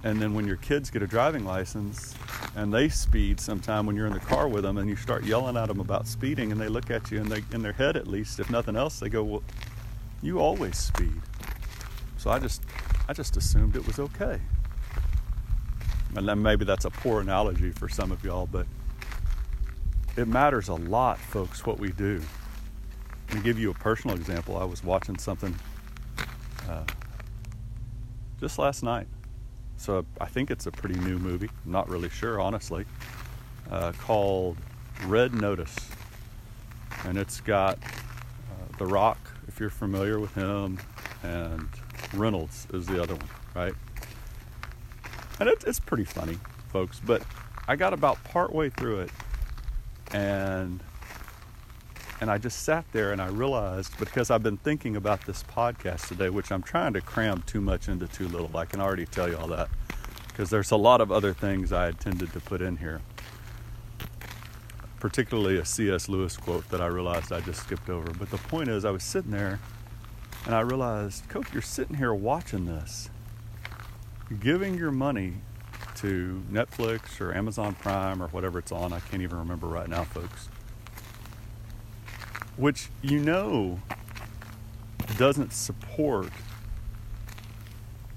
And 0.03 0.21
then 0.21 0.33
when 0.33 0.45
your 0.45 0.57
kids 0.57 0.91
get 0.91 1.01
a 1.01 1.07
driving 1.07 1.45
license 1.45 2.13
and 2.55 2.73
they 2.73 2.89
speed 2.89 3.39
sometime 3.39 3.85
when 3.85 3.95
you're 3.95 4.05
in 4.05 4.13
the 4.13 4.19
car 4.19 4.47
with 4.47 4.63
them 4.63 4.77
and 4.77 4.89
you 4.89 4.95
start 4.95 5.23
yelling 5.23 5.57
at 5.57 5.67
them 5.67 5.79
about 5.79 6.05
speeding 6.05 6.51
and 6.51 6.61
they 6.61 6.67
look 6.67 6.91
at 6.91 7.09
you 7.11 7.19
and 7.19 7.31
they 7.31 7.43
in 7.53 7.61
their 7.61 7.73
head 7.73 7.95
at 7.95 8.07
least, 8.07 8.39
if 8.39 8.49
nothing 8.49 8.75
else, 8.75 8.99
they 8.99 9.09
go, 9.09 9.23
Well, 9.23 9.43
you 10.21 10.39
always 10.39 10.77
speed. 10.77 11.21
So 12.17 12.29
I 12.29 12.39
just 12.39 12.61
I 13.07 13.13
just 13.13 13.37
assumed 13.37 13.75
it 13.75 13.87
was 13.87 13.97
okay. 13.97 14.39
And 16.15 16.27
then 16.27 16.41
maybe 16.41 16.65
that's 16.65 16.85
a 16.85 16.89
poor 16.89 17.21
analogy 17.21 17.71
for 17.71 17.89
some 17.89 18.11
of 18.11 18.23
y'all, 18.23 18.47
but 18.47 18.67
it 20.15 20.27
matters 20.27 20.69
a 20.69 20.75
lot, 20.75 21.19
folks, 21.19 21.65
what 21.65 21.77
we 21.79 21.91
do. 21.91 22.21
To 23.31 23.39
give 23.39 23.59
you 23.59 23.71
a 23.71 23.73
personal 23.73 24.15
example, 24.15 24.55
I 24.55 24.63
was 24.63 24.83
watching 24.83 25.17
something 25.17 25.55
uh, 26.69 26.83
just 28.39 28.59
last 28.59 28.83
night. 28.83 29.07
So 29.77 30.05
I 30.21 30.25
think 30.25 30.51
it's 30.51 30.65
a 30.67 30.71
pretty 30.71 30.99
new 30.99 31.19
movie. 31.19 31.49
I'm 31.65 31.71
not 31.71 31.89
really 31.89 32.09
sure, 32.09 32.39
honestly. 32.39 32.85
Uh, 33.69 33.91
called 33.93 34.57
Red 35.05 35.33
Notice, 35.33 35.75
and 37.03 37.17
it's 37.17 37.41
got 37.41 37.77
uh, 37.83 38.77
The 38.77 38.85
Rock, 38.85 39.17
if 39.47 39.59
you're 39.59 39.69
familiar 39.71 40.19
with 40.19 40.33
him, 40.35 40.77
and 41.23 41.67
Reynolds 42.13 42.67
is 42.73 42.85
the 42.85 43.01
other 43.01 43.15
one, 43.15 43.29
right? 43.55 43.73
And 45.39 45.49
it, 45.49 45.63
it's 45.65 45.79
pretty 45.79 46.05
funny, 46.05 46.37
folks. 46.71 47.01
But 47.03 47.23
I 47.67 47.75
got 47.75 47.93
about 47.93 48.23
partway 48.23 48.69
through 48.69 49.01
it, 49.01 49.11
and 50.13 50.81
and 52.25 52.31
I 52.31 52.39
just 52.39 52.63
sat 52.63 52.91
there 52.91 53.11
and 53.11 53.21
I 53.21 53.27
realized 53.27 53.99
because 53.99 54.31
I've 54.31 54.41
been 54.41 54.57
thinking 54.57 54.95
about 54.95 55.23
this 55.27 55.43
podcast 55.43 56.07
today, 56.07 56.31
which 56.31 56.51
I'm 56.51 56.63
trying 56.63 56.93
to 56.93 57.01
cram 57.01 57.43
too 57.43 57.61
much 57.61 57.87
into 57.87 58.07
too 58.07 58.27
little. 58.27 58.49
I 58.57 58.65
can 58.65 58.81
already 58.81 59.05
tell 59.05 59.29
you 59.29 59.37
all 59.37 59.45
that 59.49 59.69
because 60.29 60.49
there's 60.49 60.71
a 60.71 60.75
lot 60.75 61.01
of 61.01 61.11
other 61.11 61.33
things 61.33 61.71
I 61.71 61.89
intended 61.89 62.33
to 62.33 62.39
put 62.39 62.63
in 62.63 62.77
here, 62.77 63.01
particularly 64.99 65.59
a 65.59 65.65
C.S. 65.65 66.09
Lewis 66.09 66.35
quote 66.35 66.67
that 66.71 66.81
I 66.81 66.87
realized 66.87 67.31
I 67.31 67.41
just 67.41 67.59
skipped 67.59 67.91
over. 67.91 68.11
But 68.11 68.31
the 68.31 68.37
point 68.37 68.69
is, 68.69 68.85
I 68.85 68.89
was 68.89 69.03
sitting 69.03 69.29
there 69.29 69.59
and 70.47 70.55
I 70.55 70.61
realized, 70.61 71.29
Coach, 71.29 71.53
you're 71.53 71.61
sitting 71.61 71.95
here 71.95 72.15
watching 72.15 72.65
this, 72.65 73.11
giving 74.39 74.79
your 74.79 74.89
money 74.89 75.33
to 75.97 76.41
Netflix 76.51 77.21
or 77.21 77.35
Amazon 77.35 77.75
Prime 77.75 78.19
or 78.19 78.29
whatever 78.29 78.57
it's 78.57 78.71
on. 78.71 78.93
I 78.93 78.99
can't 78.99 79.21
even 79.21 79.37
remember 79.37 79.67
right 79.67 79.87
now, 79.87 80.05
folks 80.05 80.49
which 82.57 82.89
you 83.01 83.19
know 83.19 83.79
doesn't 85.17 85.53
support 85.53 86.31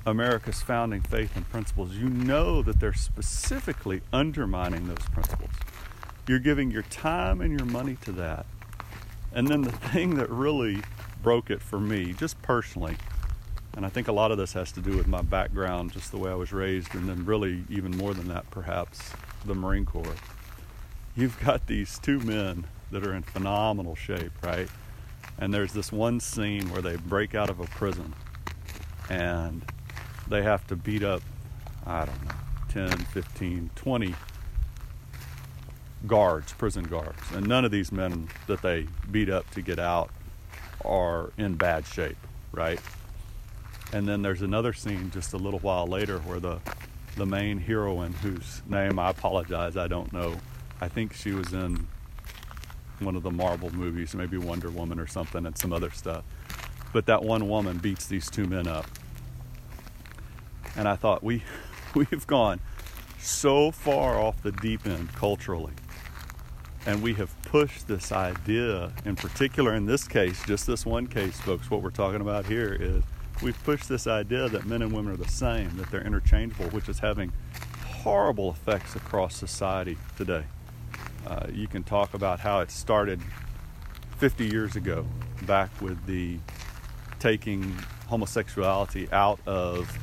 America's 0.07 0.63
founding 0.63 1.03
faith 1.03 1.37
and 1.37 1.49
principles. 1.51 1.93
You 1.93 2.09
know 2.09 2.63
that 2.63 2.81
they're 2.81 2.95
specifically 2.95 4.01
undermining 4.13 4.89
those 4.89 5.07
principles. 5.13 5.51
You're 6.27 6.39
giving 6.39 6.71
your 6.71 6.83
time 6.83 7.41
and 7.41 7.59
your 7.59 7.69
money 7.69 7.97
to 8.03 8.13
that. 8.13 8.47
And 9.33 9.49
then 9.49 9.63
the 9.63 9.73
thing 9.73 10.15
that 10.17 10.31
really 10.31 10.83
broke 11.23 11.51
it 11.51 11.61
for 11.61 11.79
me, 11.79 12.15
just 12.15 12.41
personally, 12.43 12.97
and 13.77 13.85
I 13.85 13.91
think 13.91 14.09
a 14.09 14.13
lot 14.13 14.33
of 14.33 14.39
this 14.39 14.55
has 14.55 14.73
to 14.73 14.81
do 14.81 14.97
with 14.97 15.07
my 15.07 15.23
background, 15.23 15.93
just 15.93 16.11
the 16.11 16.17
way 16.17 16.31
I 16.31 16.35
was 16.35 16.53
raised, 16.53 16.95
and 16.95 17.09
then 17.09 17.25
really 17.25 17.65
even 17.69 17.97
more 17.97 18.15
than 18.15 18.29
that, 18.29 18.51
perhaps, 18.51 19.13
the 19.45 19.55
Marine 19.55 19.85
Corps. 19.85 20.17
You've 21.15 21.39
got 21.41 21.67
these 21.67 21.99
two 21.99 22.19
men 22.19 22.67
that 22.91 23.07
are 23.07 23.15
in 23.15 23.23
phenomenal 23.23 23.95
shape, 23.95 24.33
right? 24.43 24.69
And 25.39 25.53
there's 25.53 25.73
this 25.73 25.93
one 25.93 26.21
scene 26.21 26.71
where 26.71 26.83
they 26.83 26.97
break 26.97 27.35
out 27.35 27.51
of 27.51 27.61
a 27.61 27.65
prison 27.65 28.15
and 29.09 29.65
they 30.29 30.43
have 30.43 30.67
to 30.69 30.77
beat 30.77 31.03
up, 31.03 31.23
I 31.87 32.05
don't 32.05 32.25
know, 32.25 32.35
10, 32.69 32.91
15, 32.91 33.71
20 33.75 34.15
guards, 36.07 36.53
prison 36.53 36.85
guards. 36.85 37.21
And 37.33 37.47
none 37.47 37.65
of 37.65 37.71
these 37.71 37.93
men 37.93 38.29
that 38.47 38.63
they 38.63 38.87
beat 39.11 39.31
up 39.31 39.49
to 39.53 39.63
get 39.63 39.79
out 39.79 40.11
are 40.85 41.33
in 41.39 41.55
bad 41.55 41.87
shape, 41.87 42.19
right? 42.53 42.81
And 43.93 44.07
then 44.07 44.23
there's 44.23 44.43
another 44.43 44.73
scene 44.73 45.11
just 45.11 45.33
a 45.33 45.39
little 45.39 45.61
while 45.61 45.87
later 45.87 46.19
where 46.19 46.41
the 46.41 46.61
the 47.17 47.27
main 47.27 47.59
heroine, 47.59 48.13
whose 48.13 48.63
name 48.69 48.99
I 48.99 49.11
apologize, 49.11 49.77
I 49.77 49.89
don't 49.89 50.13
know. 50.13 50.37
I 50.81 50.89
think 50.89 51.13
she 51.15 51.33
was 51.33 51.53
in 51.53 51.89
one 53.01 53.17
of 53.17 53.23
the 53.23 53.31
Marvel 53.31 53.71
movies, 53.71 54.15
maybe 54.15 54.37
Wonder 54.39 54.71
Woman 54.71 54.99
or 54.99 55.07
something, 55.07 55.47
and 55.47 55.57
some 55.57 55.73
other 55.73 55.91
stuff. 55.91 56.25
But 56.93 57.07
that 57.07 57.23
one 57.23 57.49
woman 57.49 57.79
beats 57.79 58.07
these 58.07 58.31
two 58.31 58.47
men 58.47 58.67
up. 58.67 58.87
And 60.77 60.89
I 60.89 60.97
thought, 60.97 61.23
we, 61.23 61.43
we've 61.95 62.27
gone 62.27 62.61
so 63.19 63.71
far 63.71 64.19
off 64.19 64.43
the 64.43 64.53
deep 64.53 64.87
end 64.87 65.13
culturally. 65.15 65.73
And 66.87 67.03
we 67.03 67.15
have 67.15 67.35
pushed 67.43 67.87
this 67.87 68.13
idea, 68.13 68.93
in 69.05 69.17
particular 69.17 69.75
in 69.75 69.85
this 69.87 70.09
case, 70.09 70.43
just 70.47 70.67
this 70.67 70.87
one 70.87 71.07
case, 71.07 71.39
folks, 71.41 71.71
what 71.71 71.83
we're 71.83 71.91
talking 71.91 72.21
about 72.21 72.47
here 72.47 72.75
is 72.81 73.03
we've 73.43 73.63
pushed 73.65 73.89
this 73.89 74.07
idea 74.07 74.49
that 74.49 74.65
men 74.65 74.83
and 74.83 74.93
women 74.93 75.13
are 75.13 75.17
the 75.17 75.29
same, 75.29 75.77
that 75.77 75.91
they're 75.91 76.07
interchangeable, 76.07 76.67
which 76.71 76.89
is 76.89 77.01
having 77.01 77.33
horrible 77.85 78.51
effects 78.51 78.97
across 78.97 79.37
society 79.37 79.99
today. 80.17 80.45
You 81.53 81.67
can 81.67 81.83
talk 81.83 82.15
about 82.15 82.41
how 82.41 82.61
it 82.61 82.71
started 82.71 83.21
50 84.19 84.47
years 84.47 84.77
ago, 84.77 85.07
back 85.43 85.71
with 85.81 86.05
the 86.07 86.39
taking 87.19 87.77
homosexuality 88.09 89.09
out 89.13 89.39
of 89.47 89.97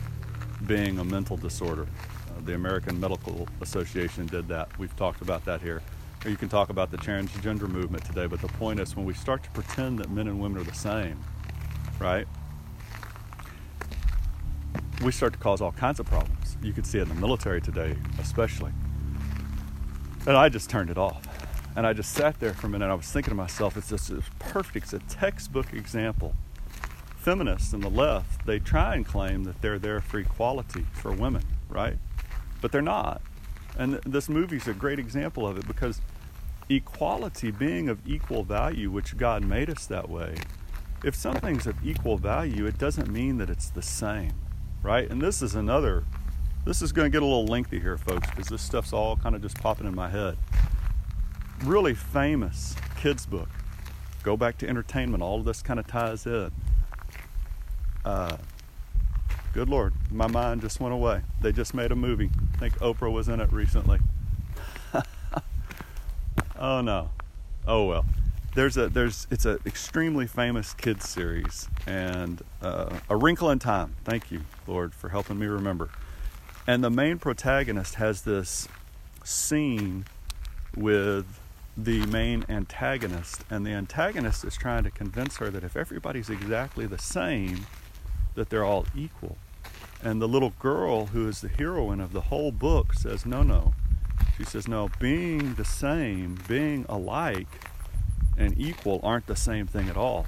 being 0.68 1.00
a 1.00 1.04
mental 1.04 1.38
disorder. 1.38 1.84
Uh, 1.84 2.42
the 2.46 2.56
American 2.56 3.00
Medical 3.00 3.48
Association 3.62 4.26
did 4.28 4.48
that. 4.48 4.78
We've 4.78 4.96
talked 4.96 5.22
about 5.22 5.44
that 5.46 5.62
here. 5.62 5.82
Or 6.24 6.30
you 6.30 6.38
can 6.38 6.50
talk 6.50 6.70
about 6.70 6.92
the 6.92 6.98
transgender 6.98 7.68
movement 7.68 8.06
today, 8.06 8.26
but 8.26 8.42
the 8.42 8.48
point 8.48 8.80
is 8.80 8.96
when 8.96 9.06
we 9.06 9.14
start 9.14 9.44
to 9.44 9.50
pretend 9.52 10.00
that 10.00 10.10
men 10.10 10.28
and 10.28 10.40
women 10.40 10.62
are 10.62 10.64
the 10.64 10.74
same, 10.74 11.20
right? 12.00 12.28
We 15.04 15.12
start 15.12 15.34
to 15.34 15.40
cause 15.40 15.62
all 15.62 15.72
kinds 15.72 16.00
of 16.00 16.06
problems. 16.06 16.58
You 16.64 16.74
can 16.74 16.84
see 16.84 16.98
it 17.00 17.04
in 17.04 17.10
the 17.10 17.16
military 17.16 17.62
today, 17.62 17.96
especially. 18.20 18.72
And 20.28 20.36
I 20.36 20.50
just 20.50 20.70
turned 20.70 20.90
it 20.90 20.98
off. 20.98 21.22
And 21.76 21.86
I 21.86 21.94
just 21.94 22.14
sat 22.14 22.40
there 22.40 22.54
for 22.54 22.68
a 22.68 22.70
minute. 22.70 22.90
I 22.90 22.94
was 22.94 23.08
thinking 23.08 23.32
to 23.32 23.36
myself, 23.36 23.78
it's 23.78 23.90
just 23.90 24.10
it's 24.10 24.30
perfect. 24.40 24.86
It's 24.86 24.94
a 24.94 25.00
textbook 25.00 25.74
example. 25.74 26.34
Feminists 27.18 27.74
and 27.74 27.84
the 27.84 27.90
left, 27.90 28.46
they 28.46 28.60
try 28.60 28.96
and 28.96 29.06
claim 29.06 29.44
that 29.44 29.62
they're 29.62 29.80
there 29.80 30.00
for 30.00 30.20
equality 30.20 30.86
for 30.94 31.12
women, 31.12 31.44
right? 31.70 31.98
But 32.62 32.72
they're 32.72 32.82
not. 32.82 33.22
And 33.78 33.96
this 34.06 34.30
movie's 34.30 34.68
a 34.68 34.74
great 34.74 35.00
example 35.00 35.46
of 35.46 35.58
it 35.58 35.68
because 35.68 36.02
equality, 36.70 37.52
being 37.52 37.90
of 37.90 38.00
equal 38.08 38.44
value, 38.44 38.90
which 38.90 39.18
God 39.18 39.44
made 39.44 39.70
us 39.70 39.86
that 39.88 40.10
way, 40.10 40.36
if 41.04 41.14
something's 41.14 41.68
of 41.68 41.86
equal 41.86 42.18
value, 42.18 42.66
it 42.66 42.78
doesn't 42.78 43.10
mean 43.12 43.38
that 43.38 43.50
it's 43.50 43.70
the 43.70 43.82
same, 43.82 44.34
right? 44.82 45.10
And 45.10 45.22
this 45.22 45.42
is 45.42 45.56
another, 45.56 46.06
this 46.65 46.82
is 46.82 46.91
going 46.91 47.06
to 47.06 47.10
get 47.10 47.21
a 47.21 47.25
little 47.25 47.45
lengthy 47.45 47.80
here, 47.80 47.97
folks, 47.97 48.28
because 48.30 48.47
this 48.47 48.62
stuff's 48.62 48.91
all 48.91 49.15
kind 49.17 49.36
of 49.36 49.41
just 49.41 49.60
popping 49.62 49.88
in 49.88 49.95
my 49.95 50.10
head. 50.10 50.38
Really 51.63 51.93
famous 51.93 52.75
kids' 52.97 53.25
book. 53.25 53.49
Go 54.23 54.36
back 54.36 54.58
to 54.58 54.67
entertainment. 54.67 55.21
All 55.23 55.39
of 55.39 55.45
this 55.45 55.62
kind 55.62 55.80
of 55.80 55.88
ties 55.88 56.25
in. 56.25 56.51
Uh, 58.04 58.38
good 59.54 59.69
Lord, 59.69 59.93
my 60.12 60.28
mind 60.28 60.62
just 60.62 60.80
went 60.80 60.93
away. 60.93 61.21
They 61.41 61.51
just 61.51 61.73
made 61.73 61.91
a 61.91 61.95
movie. 61.95 62.30
I 62.56 62.58
think 62.58 62.80
Oprah 62.80 63.12
was 63.12 63.30
in 63.30 63.39
it 63.39 63.51
recently. 63.54 63.99
oh 66.60 66.82
no. 66.82 67.12
Oh 67.67 67.86
well 67.86 68.06
there's 68.56 68.78
a 68.78 68.88
there's 68.88 69.28
it's 69.30 69.45
an 69.45 69.60
extremely 69.65 70.25
famous 70.25 70.73
kids 70.73 71.08
series 71.08 71.67
and 71.86 72.41
uh, 72.62 72.99
a 73.10 73.15
wrinkle 73.15 73.51
in 73.51 73.60
time 73.60 73.93
thank 74.06 74.32
you 74.32 74.41
lord 74.65 74.93
for 74.95 75.10
helping 75.10 75.38
me 75.38 75.45
remember 75.45 75.89
and 76.67 76.84
the 76.84 76.89
main 76.89 77.17
protagonist 77.19 77.95
has 77.95 78.21
this 78.21 78.67
scene 79.23 80.06
with 80.75 81.39
the 81.78 82.06
main 82.08 82.45
antagonist 82.47 83.43
and 83.49 83.65
the 83.65 83.71
antagonist 83.71 84.43
is 84.43 84.56
trying 84.56 84.84
to 84.84 84.91
convince 84.91 85.38
her 85.38 85.49
that 85.49 85.63
if 85.63 85.75
everybody's 85.75 86.30
exactly 86.30 86.86
the 86.86 86.97
same 86.97 87.65
that 88.36 88.49
they're 88.49 88.63
all 88.63 88.86
equal 88.95 89.38
and 90.04 90.21
the 90.21 90.28
little 90.28 90.54
girl 90.60 91.08
who 91.08 91.28
is 91.28 91.41
the 91.41 91.49
heroine 91.49 91.99
of 91.99 92.13
the 92.13 92.21
whole 92.21 92.51
book 92.51 92.93
says 92.93 93.25
no 93.25 93.43
no 93.43 93.73
she 94.38 94.43
says 94.43 94.67
no 94.67 94.89
being 94.99 95.56
the 95.56 95.65
same 95.65 96.38
being 96.47 96.86
alike 96.88 97.47
and 98.38 98.60
equal 98.60 98.99
aren't 99.04 99.28
the 99.28 99.36
same 99.36 99.67
thing 99.67 99.89
at 99.89 99.97
all. 99.97 100.25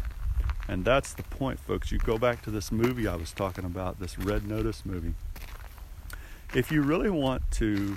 And 0.67 0.83
that's 0.83 1.13
the 1.13 1.23
point, 1.23 1.59
folks. 1.59 1.91
You 1.91 1.97
go 1.97 2.17
back 2.17 2.41
to 2.43 2.51
this 2.51 2.71
movie 2.71 3.07
I 3.07 3.15
was 3.15 3.31
talking 3.31 3.65
about, 3.65 3.99
this 3.99 4.17
Red 4.19 4.47
Notice 4.47 4.85
movie. 4.85 5.13
If 6.57 6.71
you 6.71 6.81
really 6.81 7.11
want 7.11 7.43
to 7.51 7.95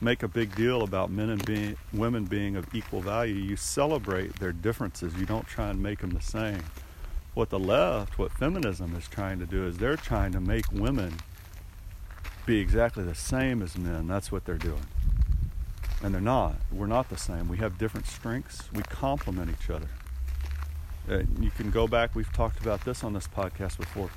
make 0.00 0.22
a 0.22 0.28
big 0.28 0.54
deal 0.54 0.82
about 0.82 1.10
men 1.10 1.30
and 1.30 1.44
being, 1.44 1.76
women 1.92 2.24
being 2.24 2.54
of 2.54 2.72
equal 2.72 3.00
value, 3.00 3.34
you 3.34 3.56
celebrate 3.56 4.38
their 4.38 4.52
differences. 4.52 5.12
You 5.16 5.26
don't 5.26 5.44
try 5.44 5.70
and 5.70 5.82
make 5.82 5.98
them 5.98 6.10
the 6.10 6.20
same. 6.20 6.62
What 7.34 7.50
the 7.50 7.58
left, 7.58 8.16
what 8.16 8.30
feminism 8.30 8.94
is 8.94 9.08
trying 9.08 9.40
to 9.40 9.44
do 9.44 9.66
is 9.66 9.78
they're 9.78 9.96
trying 9.96 10.30
to 10.30 10.40
make 10.40 10.70
women 10.70 11.14
be 12.46 12.60
exactly 12.60 13.02
the 13.02 13.16
same 13.16 13.60
as 13.60 13.76
men. 13.76 14.06
That's 14.06 14.30
what 14.30 14.44
they're 14.44 14.54
doing 14.54 14.86
and 16.00 16.14
they're 16.14 16.20
not. 16.20 16.54
We're 16.70 16.86
not 16.86 17.08
the 17.08 17.16
same. 17.16 17.48
We 17.48 17.56
have 17.56 17.76
different 17.76 18.06
strengths. 18.06 18.70
We 18.72 18.84
complement 18.84 19.50
each 19.50 19.68
other. 19.68 19.88
Uh, 21.10 21.24
you 21.40 21.50
can 21.50 21.72
go 21.72 21.88
back, 21.88 22.14
we've 22.14 22.32
talked 22.32 22.60
about 22.60 22.84
this 22.84 23.02
on 23.02 23.14
this 23.14 23.26
podcast 23.26 23.78
before. 23.78 24.10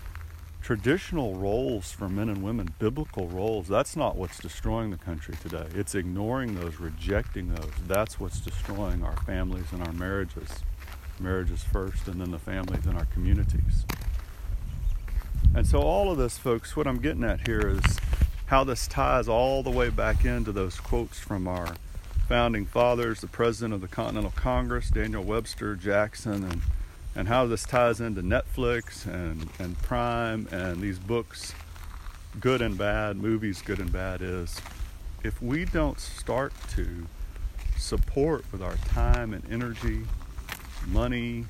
Traditional 0.61 1.35
roles 1.35 1.91
for 1.91 2.07
men 2.09 2.29
and 2.29 2.43
women, 2.43 2.73
biblical 2.77 3.27
roles, 3.27 3.67
that's 3.67 3.95
not 3.95 4.15
what's 4.15 4.39
destroying 4.39 4.91
the 4.91 4.97
country 4.97 5.33
today. 5.41 5.65
It's 5.73 5.95
ignoring 5.95 6.55
those, 6.55 6.79
rejecting 6.79 7.53
those. 7.55 7.71
That's 7.87 8.19
what's 8.19 8.39
destroying 8.39 9.03
our 9.03 9.15
families 9.17 9.71
and 9.71 9.81
our 9.81 9.93
marriages. 9.93 10.49
Marriages 11.19 11.63
first, 11.63 12.07
and 12.07 12.21
then 12.21 12.31
the 12.31 12.39
families 12.39 12.85
and 12.85 12.97
our 12.97 13.05
communities. 13.05 13.85
And 15.55 15.65
so, 15.65 15.81
all 15.81 16.11
of 16.11 16.17
this, 16.17 16.37
folks, 16.37 16.75
what 16.75 16.85
I'm 16.85 16.99
getting 16.99 17.23
at 17.23 17.47
here 17.47 17.67
is 17.67 17.97
how 18.47 18.63
this 18.63 18.87
ties 18.87 19.27
all 19.27 19.63
the 19.63 19.69
way 19.69 19.89
back 19.89 20.25
into 20.25 20.51
those 20.51 20.79
quotes 20.79 21.19
from 21.19 21.47
our 21.47 21.75
founding 22.27 22.65
fathers, 22.65 23.21
the 23.21 23.27
president 23.27 23.73
of 23.73 23.81
the 23.81 23.87
Continental 23.87 24.33
Congress, 24.35 24.89
Daniel 24.89 25.23
Webster 25.23 25.75
Jackson, 25.75 26.43
and, 26.43 26.61
and 27.15 27.27
how 27.27 27.45
this 27.45 27.63
ties 27.63 27.99
into 27.99 28.21
Netflix 28.21 29.05
and, 29.05 29.49
and 29.59 29.77
Prime 29.81 30.47
and 30.51 30.81
these 30.81 30.99
books, 30.99 31.53
good 32.39 32.61
and 32.61 32.77
bad, 32.77 33.17
movies, 33.17 33.61
good 33.61 33.79
and 33.79 33.91
bad, 33.91 34.21
is 34.21 34.61
if 35.23 35.41
we 35.41 35.65
don't 35.65 35.99
start 35.99 36.53
to 36.75 37.07
support 37.77 38.45
with 38.51 38.61
our 38.61 38.75
time 38.87 39.33
and 39.33 39.43
energy, 39.51 40.01
money, 40.87 41.45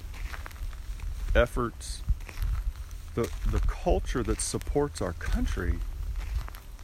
efforts, 1.35 2.01
the, 3.15 3.29
the 3.51 3.59
culture 3.59 4.23
that 4.23 4.41
supports 4.41 5.01
our 5.01 5.13
country 5.13 5.79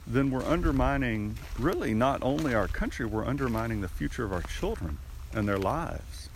then 0.07 0.29
we're 0.29 0.43
undermining 0.43 1.37
really 1.57 1.93
not 1.93 2.21
only 2.21 2.53
our 2.53 2.67
country, 2.67 3.05
we're 3.05 3.25
undermining 3.25 3.81
the 3.81 3.87
future 3.87 4.23
of 4.23 4.31
our 4.31 4.43
children 4.43 4.99
and 5.33 5.47
their 5.47 5.57
lives. 5.57 6.29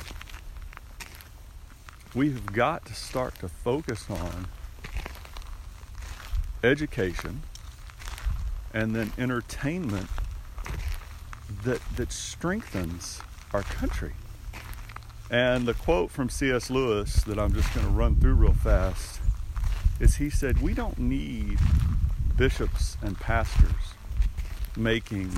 We've 2.15 2.43
got 2.54 2.86
to 2.86 2.95
start 2.95 3.36
to 3.39 3.48
focus 3.48 4.08
on 4.10 4.48
education 6.63 7.43
and 8.74 8.95
then 8.95 9.12
entertainment 9.17 10.10
that, 11.63 11.80
that 11.98 12.12
strengthens 12.12 13.22
our 13.54 13.62
country. 13.62 14.13
And 15.30 15.67
the 15.67 15.76
quote 15.76 16.10
from 16.10 16.30
C.S. 16.30 16.72
Lewis 16.72 17.24
that 17.24 17.38
I'm 17.38 17.54
just 17.54 17.72
going 17.76 17.86
to 17.86 17.91
run 17.91 18.15
through 18.15 18.34
real 18.34 18.54
fast 18.54 19.19
is 20.00 20.15
he 20.15 20.32
said, 20.32 20.63
We 20.63 20.74
don't 20.74 20.98
need 20.98 21.60
bishops 22.38 22.98
and 23.04 23.19
pastors 23.19 23.93
making 24.76 25.32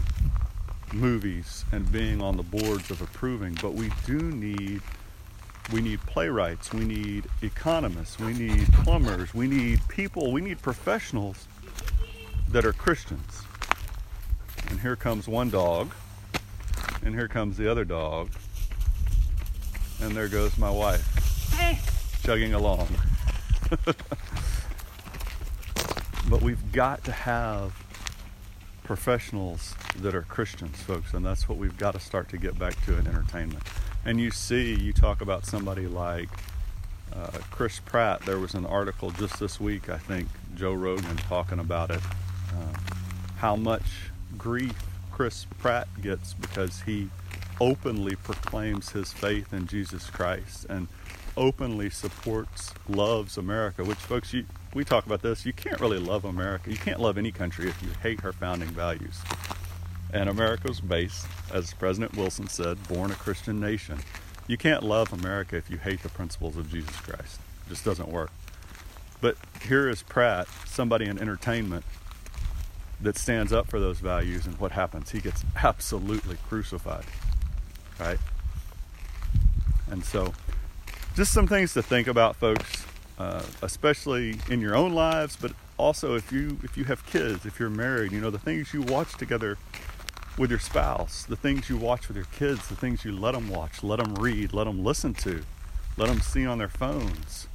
movies 0.94 1.66
and 1.74 1.92
being 1.92 2.22
on 2.22 2.38
the 2.38 2.44
boards 2.44 2.92
of 2.92 3.02
approving, 3.02 3.58
but 3.62 3.74
we 3.74 3.92
do 4.06 4.20
need 4.20 4.82
we 5.72 5.82
need 5.82 6.02
playwrights, 6.02 6.74
we 6.74 6.86
need 6.86 7.28
economists, 7.42 8.20
we 8.20 8.34
need 8.34 8.72
plumbers, 8.74 9.34
we 9.34 9.48
need 9.48 9.80
people, 9.88 10.32
we 10.32 10.42
need 10.42 10.62
professionals 10.62 11.48
that 12.50 12.66
are 12.66 12.74
Christians. 12.74 13.44
And 14.70 14.80
here 14.80 14.96
comes 14.96 15.28
one 15.28 15.50
dog, 15.50 15.92
and 17.04 17.14
here 17.14 17.28
comes 17.28 17.58
the 17.58 17.70
other 17.70 17.86
dog, 17.86 18.30
and 20.02 20.16
there 20.16 20.28
goes 20.28 20.58
my 20.58 20.70
wife, 20.70 21.06
chugging 22.24 22.54
along. 22.54 22.88
But 26.32 26.42
we've 26.42 26.72
got 26.72 27.04
to 27.04 27.12
have 27.12 27.76
professionals 28.86 29.76
that 29.98 30.16
are 30.16 30.22
Christians, 30.22 30.82
folks, 30.82 31.14
and 31.14 31.26
that's 31.26 31.50
what 31.50 31.58
we've 31.58 31.78
got 31.78 31.94
to 31.96 32.00
start 32.00 32.30
to 32.30 32.38
get 32.38 32.58
back 32.58 32.74
to 32.86 32.98
in 32.98 33.06
entertainment. 33.06 33.62
And 34.06 34.20
you 34.20 34.32
see, 34.32 34.74
you 34.74 34.94
talk 34.94 35.22
about 35.22 35.46
somebody 35.46 35.88
like 35.88 36.30
uh, 37.14 37.30
Chris 37.52 37.80
Pratt. 37.80 38.22
There 38.22 38.40
was 38.40 38.54
an 38.54 38.66
article 38.66 39.12
just 39.12 39.40
this 39.40 39.60
week, 39.60 39.90
I 39.90 39.98
think, 39.98 40.28
Joe 40.56 40.74
Rogan 40.74 41.18
talking 41.18 41.60
about 41.60 41.92
it. 41.92 42.02
Uh, 42.50 42.78
how 43.38 43.56
much 43.56 44.10
grief 44.38 44.76
Chris 45.12 45.46
Pratt 45.60 45.88
gets 46.02 46.34
because 46.34 46.82
he 46.82 47.10
openly 47.60 48.16
proclaims 48.16 48.90
his 48.90 49.14
faith 49.14 49.54
in 49.54 49.68
Jesus 49.68 50.10
Christ 50.10 50.66
and 50.68 50.88
openly 51.38 51.90
supports, 51.90 52.74
loves 52.90 53.38
America, 53.38 53.84
which, 53.84 54.00
folks, 54.00 54.34
you, 54.34 54.46
we 54.74 54.84
talk 54.84 55.06
about 55.06 55.22
this. 55.22 55.46
You 55.46 55.54
can't 55.54 55.80
really 55.80 56.00
love 56.00 56.26
America. 56.26 56.72
You 56.72 56.78
can't 56.78 57.00
love 57.00 57.18
any 57.18 57.32
country 57.32 57.70
if 57.70 57.82
you 57.84 57.90
hate 58.02 58.22
her 58.22 58.34
founding 58.34 58.70
values. 58.70 59.20
And 60.14 60.30
America 60.30 60.68
was 60.68 60.82
based, 60.82 61.26
as 61.54 61.74
President 61.74 62.16
Wilson 62.18 62.48
said, 62.48 62.86
born 62.88 63.12
a 63.12 63.16
Christian 63.16 63.60
nation. 63.60 64.00
You 64.48 64.58
can't 64.58 64.84
love 64.84 65.14
America 65.14 65.56
if 65.56 65.70
you 65.70 65.78
hate 65.78 66.04
the 66.04 66.10
principles 66.10 66.58
of 66.58 66.70
Jesus 66.70 66.96
Christ. 66.98 67.40
It 67.66 67.70
just 67.70 67.86
doesn't 67.86 68.10
work. 68.10 68.32
But 69.22 69.38
here 69.62 69.88
is 69.88 70.04
Pratt, 70.04 70.48
somebody 70.66 71.06
in 71.06 71.20
entertainment 71.20 71.86
that 73.00 73.18
stands 73.18 73.54
up 73.54 73.68
for 73.68 73.80
those 73.80 74.00
values, 74.00 74.46
and 74.46 74.60
what 74.60 74.74
happens? 74.74 75.12
He 75.12 75.20
gets 75.20 75.44
absolutely 75.64 76.38
crucified. 76.48 77.06
Right? 78.00 78.20
And 79.90 80.04
so, 80.04 80.34
just 81.16 81.32
some 81.32 81.48
things 81.48 81.74
to 81.74 81.82
think 81.82 82.08
about, 82.08 82.36
folks 82.36 82.86
uh, 83.22 83.44
especially 83.62 84.36
in 84.50 84.62
your 84.62 84.76
own 84.76 84.94
lives, 84.94 85.38
but 85.40 85.52
also 85.78 86.16
if 86.16 86.32
you 86.32 86.58
if 86.64 86.76
you 86.76 86.86
have 86.86 87.06
kids, 87.06 87.46
if 87.46 87.60
you're 87.60 87.70
married, 87.70 88.12
you 88.12 88.20
know 88.20 88.32
the 88.32 88.40
things 88.40 88.74
you 88.74 88.82
watch 88.82 89.14
together 89.14 89.60
with 90.38 90.50
your 90.50 90.60
spouse, 90.60 91.24
the 91.24 91.36
things 91.36 91.70
you 91.70 91.78
watch 91.78 92.08
with 92.08 92.18
your 92.18 92.28
kids, 92.28 92.68
the 92.68 92.76
things 92.76 93.06
you 93.06 93.12
let 93.12 93.34
them 93.34 93.50
watch, 93.50 93.84
let 93.84 94.00
them 94.00 94.16
read, 94.16 94.54
let 94.54 94.66
them 94.66 94.84
listen 94.84 95.14
to, 95.14 95.44
let 95.98 96.08
them 96.08 96.22
see 96.22 96.46
on 96.46 96.58
their 96.58 96.70
phones, 96.70 97.48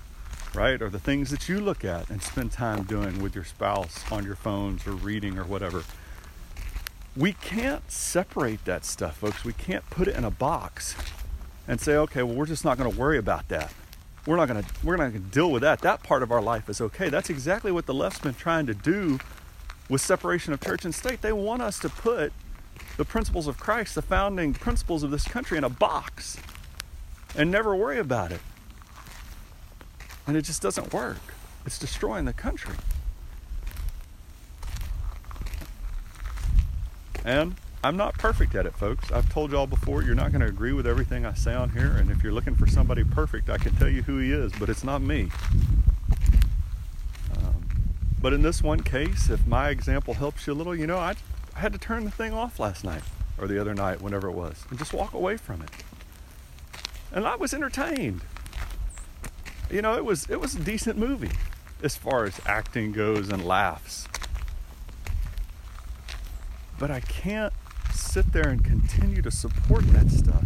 right? 0.55 0.81
Or 0.81 0.91
the 0.91 0.99
things 0.99 1.31
that 1.31 1.49
you 1.49 1.61
look 1.61 1.85
at 1.85 2.11
and 2.11 2.23
spend 2.23 2.53
time 2.53 2.85
doing 2.85 3.23
with 3.23 3.35
your 3.35 3.45
spouse 3.45 4.05
on 4.13 4.25
your 4.25 4.37
phones 4.37 4.87
or 4.87 4.93
reading 4.93 5.39
or 5.39 5.45
whatever. 5.45 5.85
We 7.17 7.33
can't 7.33 7.91
separate 7.91 8.65
that 8.67 8.85
stuff, 8.85 9.17
folks. 9.17 9.45
We 9.45 9.55
can't 9.55 9.89
put 9.89 10.07
it 10.07 10.17
in 10.17 10.25
a 10.25 10.31
box 10.31 10.95
and 11.67 11.81
say, 11.81 11.97
okay, 11.97 12.23
well, 12.23 12.37
we're 12.37 12.47
just 12.47 12.65
not 12.65 12.77
going 12.77 12.93
to 12.93 12.99
worry 12.99 13.19
about 13.19 13.49
that 13.49 13.73
we're 14.27 14.37
not 14.37 14.49
going 14.49 14.63
to 14.63 14.71
we're 14.83 14.97
not 14.97 15.13
going 15.13 15.25
to 15.25 15.31
deal 15.31 15.51
with 15.51 15.63
that. 15.63 15.81
That 15.81 16.03
part 16.03 16.23
of 16.23 16.33
our 16.33 16.43
life 16.43 16.69
is 16.69 16.81
okay. 16.81 17.09
That's 17.09 17.31
exactly 17.31 17.71
what 17.71 17.87
the 17.87 17.95
left's 17.95 18.21
been 18.21 18.35
trying 18.35 18.67
to 18.67 18.75
do 18.75 19.19
with 19.89 20.01
separation 20.01 20.53
of 20.53 20.61
church 20.61 20.85
and 20.85 20.95
state. 20.95 21.23
They 21.23 21.33
want 21.33 21.63
us 21.63 21.79
to 21.81 21.89
put 21.89 22.33
the 22.97 23.05
principles 23.05 23.47
of 23.47 23.59
Christ, 23.59 23.95
the 23.95 24.03
founding 24.03 24.55
principles 24.55 25.03
of 25.03 25.11
this 25.11 25.25
country 25.25 25.59
in 25.59 25.65
a 25.65 25.69
box 25.69 26.39
and 27.37 27.51
never 27.51 27.77
worry 27.77 27.99
about 27.99 28.33
it. 28.33 28.41
And 30.27 30.37
it 30.37 30.43
just 30.43 30.63
doesn't 30.63 30.93
work. 30.93 31.19
It's 31.65 31.79
destroying 31.79 32.25
the 32.25 32.33
country. 32.33 32.75
And 37.25 37.57
I'm 37.83 37.97
not 37.97 38.15
perfect 38.15 38.55
at 38.55 38.67
it, 38.67 38.75
folks. 38.75 39.13
I've 39.13 39.33
told 39.33 39.53
y'all 39.53 39.67
before, 39.67 40.03
you're 40.03 40.15
not 40.15 40.33
going 40.33 40.41
to 40.41 40.47
agree 40.47 40.73
with 40.73 40.87
everything 40.87 41.27
I 41.27 41.35
say 41.35 41.55
on 41.55 41.71
here. 41.71 41.93
And 41.93 42.11
if 42.11 42.23
you're 42.23 42.33
looking 42.33 42.55
for 42.55 42.67
somebody 42.67 43.05
perfect, 43.05 43.51
I 43.51 43.59
can 43.59 43.75
tell 43.77 43.89
you 43.89 44.03
who 44.03 44.19
he 44.19 44.33
is, 44.33 44.53
but 44.59 44.69
it's 44.69 44.85
not 44.85 45.03
me. 45.03 45.31
Um, 47.37 47.69
but 48.21 48.33
in 48.33 48.43
this 48.43 48.63
one 48.63 48.81
case, 48.81 49.29
if 49.29 49.47
my 49.47 49.69
example 49.69 50.15
helps 50.15 50.47
you 50.47 50.53
a 50.53 50.55
little, 50.55 50.75
you 50.75 50.87
know, 50.87 50.99
I, 50.99 51.15
I 51.57 51.61
had 51.61 51.73
to 51.73 51.79
turn 51.79 52.05
the 52.05 52.11
thing 52.11 52.35
off 52.35 52.61
last 52.61 52.85
night 52.85 53.03
or 53.39 53.47
the 53.47 53.59
other 53.59 53.75
night, 53.75 54.03
whenever 54.03 54.29
it 54.29 54.33
was, 54.33 54.67
and 54.69 54.79
just 54.79 54.93
walk 54.93 55.15
away 55.15 55.39
from 55.39 55.63
it. 55.63 55.71
And 57.11 57.27
I 57.27 57.37
was 57.37 57.55
entertained. 57.55 58.21
You 59.71 59.81
know, 59.81 59.97
it 59.97 60.05
was 60.05 60.29
it 60.29 60.39
was 60.39 60.55
a 60.55 60.61
decent 60.61 60.99
movie 60.99 61.33
as 61.83 61.97
far 61.97 62.25
as 62.25 62.41
acting 62.47 62.93
goes 62.93 63.31
and 63.31 63.45
laughs. 63.45 64.07
But 66.79 66.91
I 66.91 67.01
can't 67.01 67.55
sit 67.91 68.33
there 68.33 68.49
and 68.49 68.63
continue 68.63 69.23
to 69.23 69.31
support 69.31 69.87
that 69.93 70.11
stuff 70.11 70.45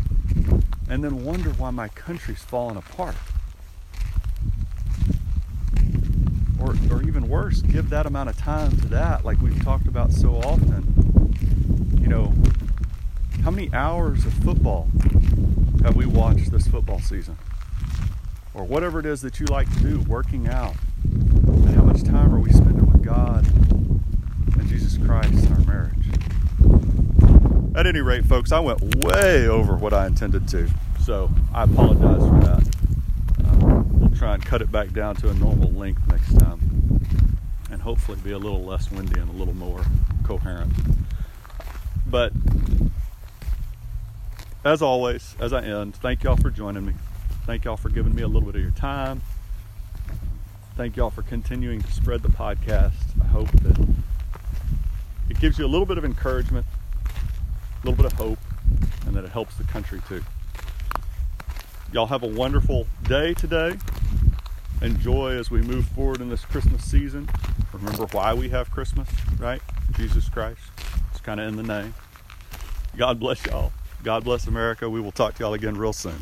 and 0.89 1.03
then 1.03 1.25
wonder 1.25 1.51
why 1.51 1.71
my 1.71 1.89
country's 1.89 2.43
falling 2.43 2.77
apart. 2.77 3.17
Or, 6.61 6.77
or 6.91 7.03
even 7.03 7.29
worse, 7.29 7.63
give 7.63 7.91
that 7.91 8.07
amount 8.07 8.29
of 8.29 8.37
time 8.37 8.77
to 8.79 8.89
that, 8.89 9.25
like 9.25 9.41
we've 9.41 9.63
talked 9.65 9.87
about 9.87 10.13
so 10.13 10.37
often. 10.37 11.00
Know, 12.11 12.35
how 13.45 13.53
many 13.53 13.73
hours 13.73 14.27
of 14.27 14.33
football 14.33 14.89
have 15.85 15.95
we 15.95 16.07
watched 16.07 16.51
this 16.51 16.67
football 16.67 16.99
season? 16.99 17.39
Or 18.53 18.65
whatever 18.65 18.99
it 18.99 19.07
is 19.07 19.21
that 19.21 19.39
you 19.39 19.47
like 19.47 19.73
to 19.75 19.81
do, 19.81 20.01
working 20.01 20.49
out. 20.49 20.75
And 21.05 21.71
how 21.77 21.85
much 21.85 22.03
time 22.03 22.35
are 22.35 22.41
we 22.41 22.51
spending 22.51 22.91
with 22.91 23.05
God 23.05 23.47
and 23.47 24.69
Jesus 24.69 24.99
Christ 24.99 25.35
in 25.35 25.53
our 25.53 25.61
marriage? 25.61 26.09
At 27.77 27.87
any 27.87 28.01
rate, 28.01 28.25
folks, 28.25 28.51
I 28.51 28.59
went 28.59 29.05
way 29.05 29.47
over 29.47 29.77
what 29.77 29.93
I 29.93 30.09
intended 30.09 30.49
to. 30.49 30.69
So 31.05 31.31
I 31.55 31.63
apologize 31.63 32.29
for 32.29 32.41
that. 32.41 32.77
Uh, 33.47 33.85
we'll 33.93 34.11
try 34.19 34.35
and 34.35 34.45
cut 34.45 34.63
it 34.63 34.73
back 34.73 34.93
down 34.93 35.15
to 35.15 35.29
a 35.29 35.35
normal 35.35 35.71
length 35.71 36.03
next 36.09 36.37
time. 36.41 36.59
And 37.71 37.81
hopefully 37.81 38.19
be 38.25 38.33
a 38.33 38.39
little 38.39 38.65
less 38.65 38.91
windy 38.91 39.21
and 39.21 39.31
a 39.31 39.33
little 39.33 39.55
more 39.55 39.85
coherent. 40.25 40.73
But 42.11 42.33
as 44.65 44.83
always, 44.83 45.35
as 45.41 45.53
I 45.53 45.63
end, 45.63 45.97
thank 45.97 46.23
y'all 46.23 46.37
for 46.37 46.51
joining 46.51 46.85
me. 46.85 46.93
Thank 47.47 47.65
y'all 47.65 47.77
for 47.77 47.89
giving 47.89 48.15
me 48.15 48.23
a 48.23 48.27
little 48.27 48.43
bit 48.43 48.57
of 48.57 48.63
your 48.63 48.71
time. 48.73 49.23
Thank 50.77 50.97
y'all 50.97 51.11
for 51.11 51.23
continuing 51.23 51.81
to 51.81 51.93
spread 51.93 52.23
the 52.23 52.29
podcast. 52.29 52.93
I 53.23 53.27
hope 53.27 53.51
that 53.63 53.79
it 55.29 55.41
gives 55.41 55.59
you 55.59 55.65
a 55.65 55.69
little 55.69 55.87
bit 55.87 55.99
of 55.99 56.05
encouragement, 56.05 56.67
a 57.07 57.87
little 57.87 57.97
bit 57.97 58.11
of 58.11 58.19
hope, 58.19 58.39
and 59.07 59.15
that 59.15 59.25
it 59.25 59.31
helps 59.31 59.57
the 59.57 59.65
country 59.65 60.01
too. 60.09 60.23
Y'all 61.93 62.07
have 62.07 62.23
a 62.23 62.29
wonderful 62.29 62.87
day 63.05 63.35
today. 63.35 63.77
Enjoy 64.83 65.33
as 65.33 65.51
we 65.51 65.61
move 65.61 65.87
forward 65.87 66.21
in 66.21 66.29
this 66.31 66.45
Christmas 66.45 66.85
season. 66.85 67.29
Remember 67.73 68.07
why 68.13 68.33
we 68.33 68.49
have 68.51 68.71
Christmas, 68.71 69.09
right? 69.39 69.61
Jesus 69.97 70.29
Christ. 70.29 70.61
It's 71.11 71.21
kind 71.21 71.41
of 71.41 71.49
in 71.49 71.57
the 71.57 71.63
name. 71.63 71.95
God 72.97 73.19
bless 73.19 73.45
y'all. 73.47 73.73
God 74.03 74.25
bless 74.25 74.47
America. 74.47 74.89
We 74.89 75.01
will 75.01 75.13
talk 75.13 75.35
to 75.35 75.43
y'all 75.43 75.55
again 75.55 75.77
real 75.77 75.93
soon. 75.93 76.17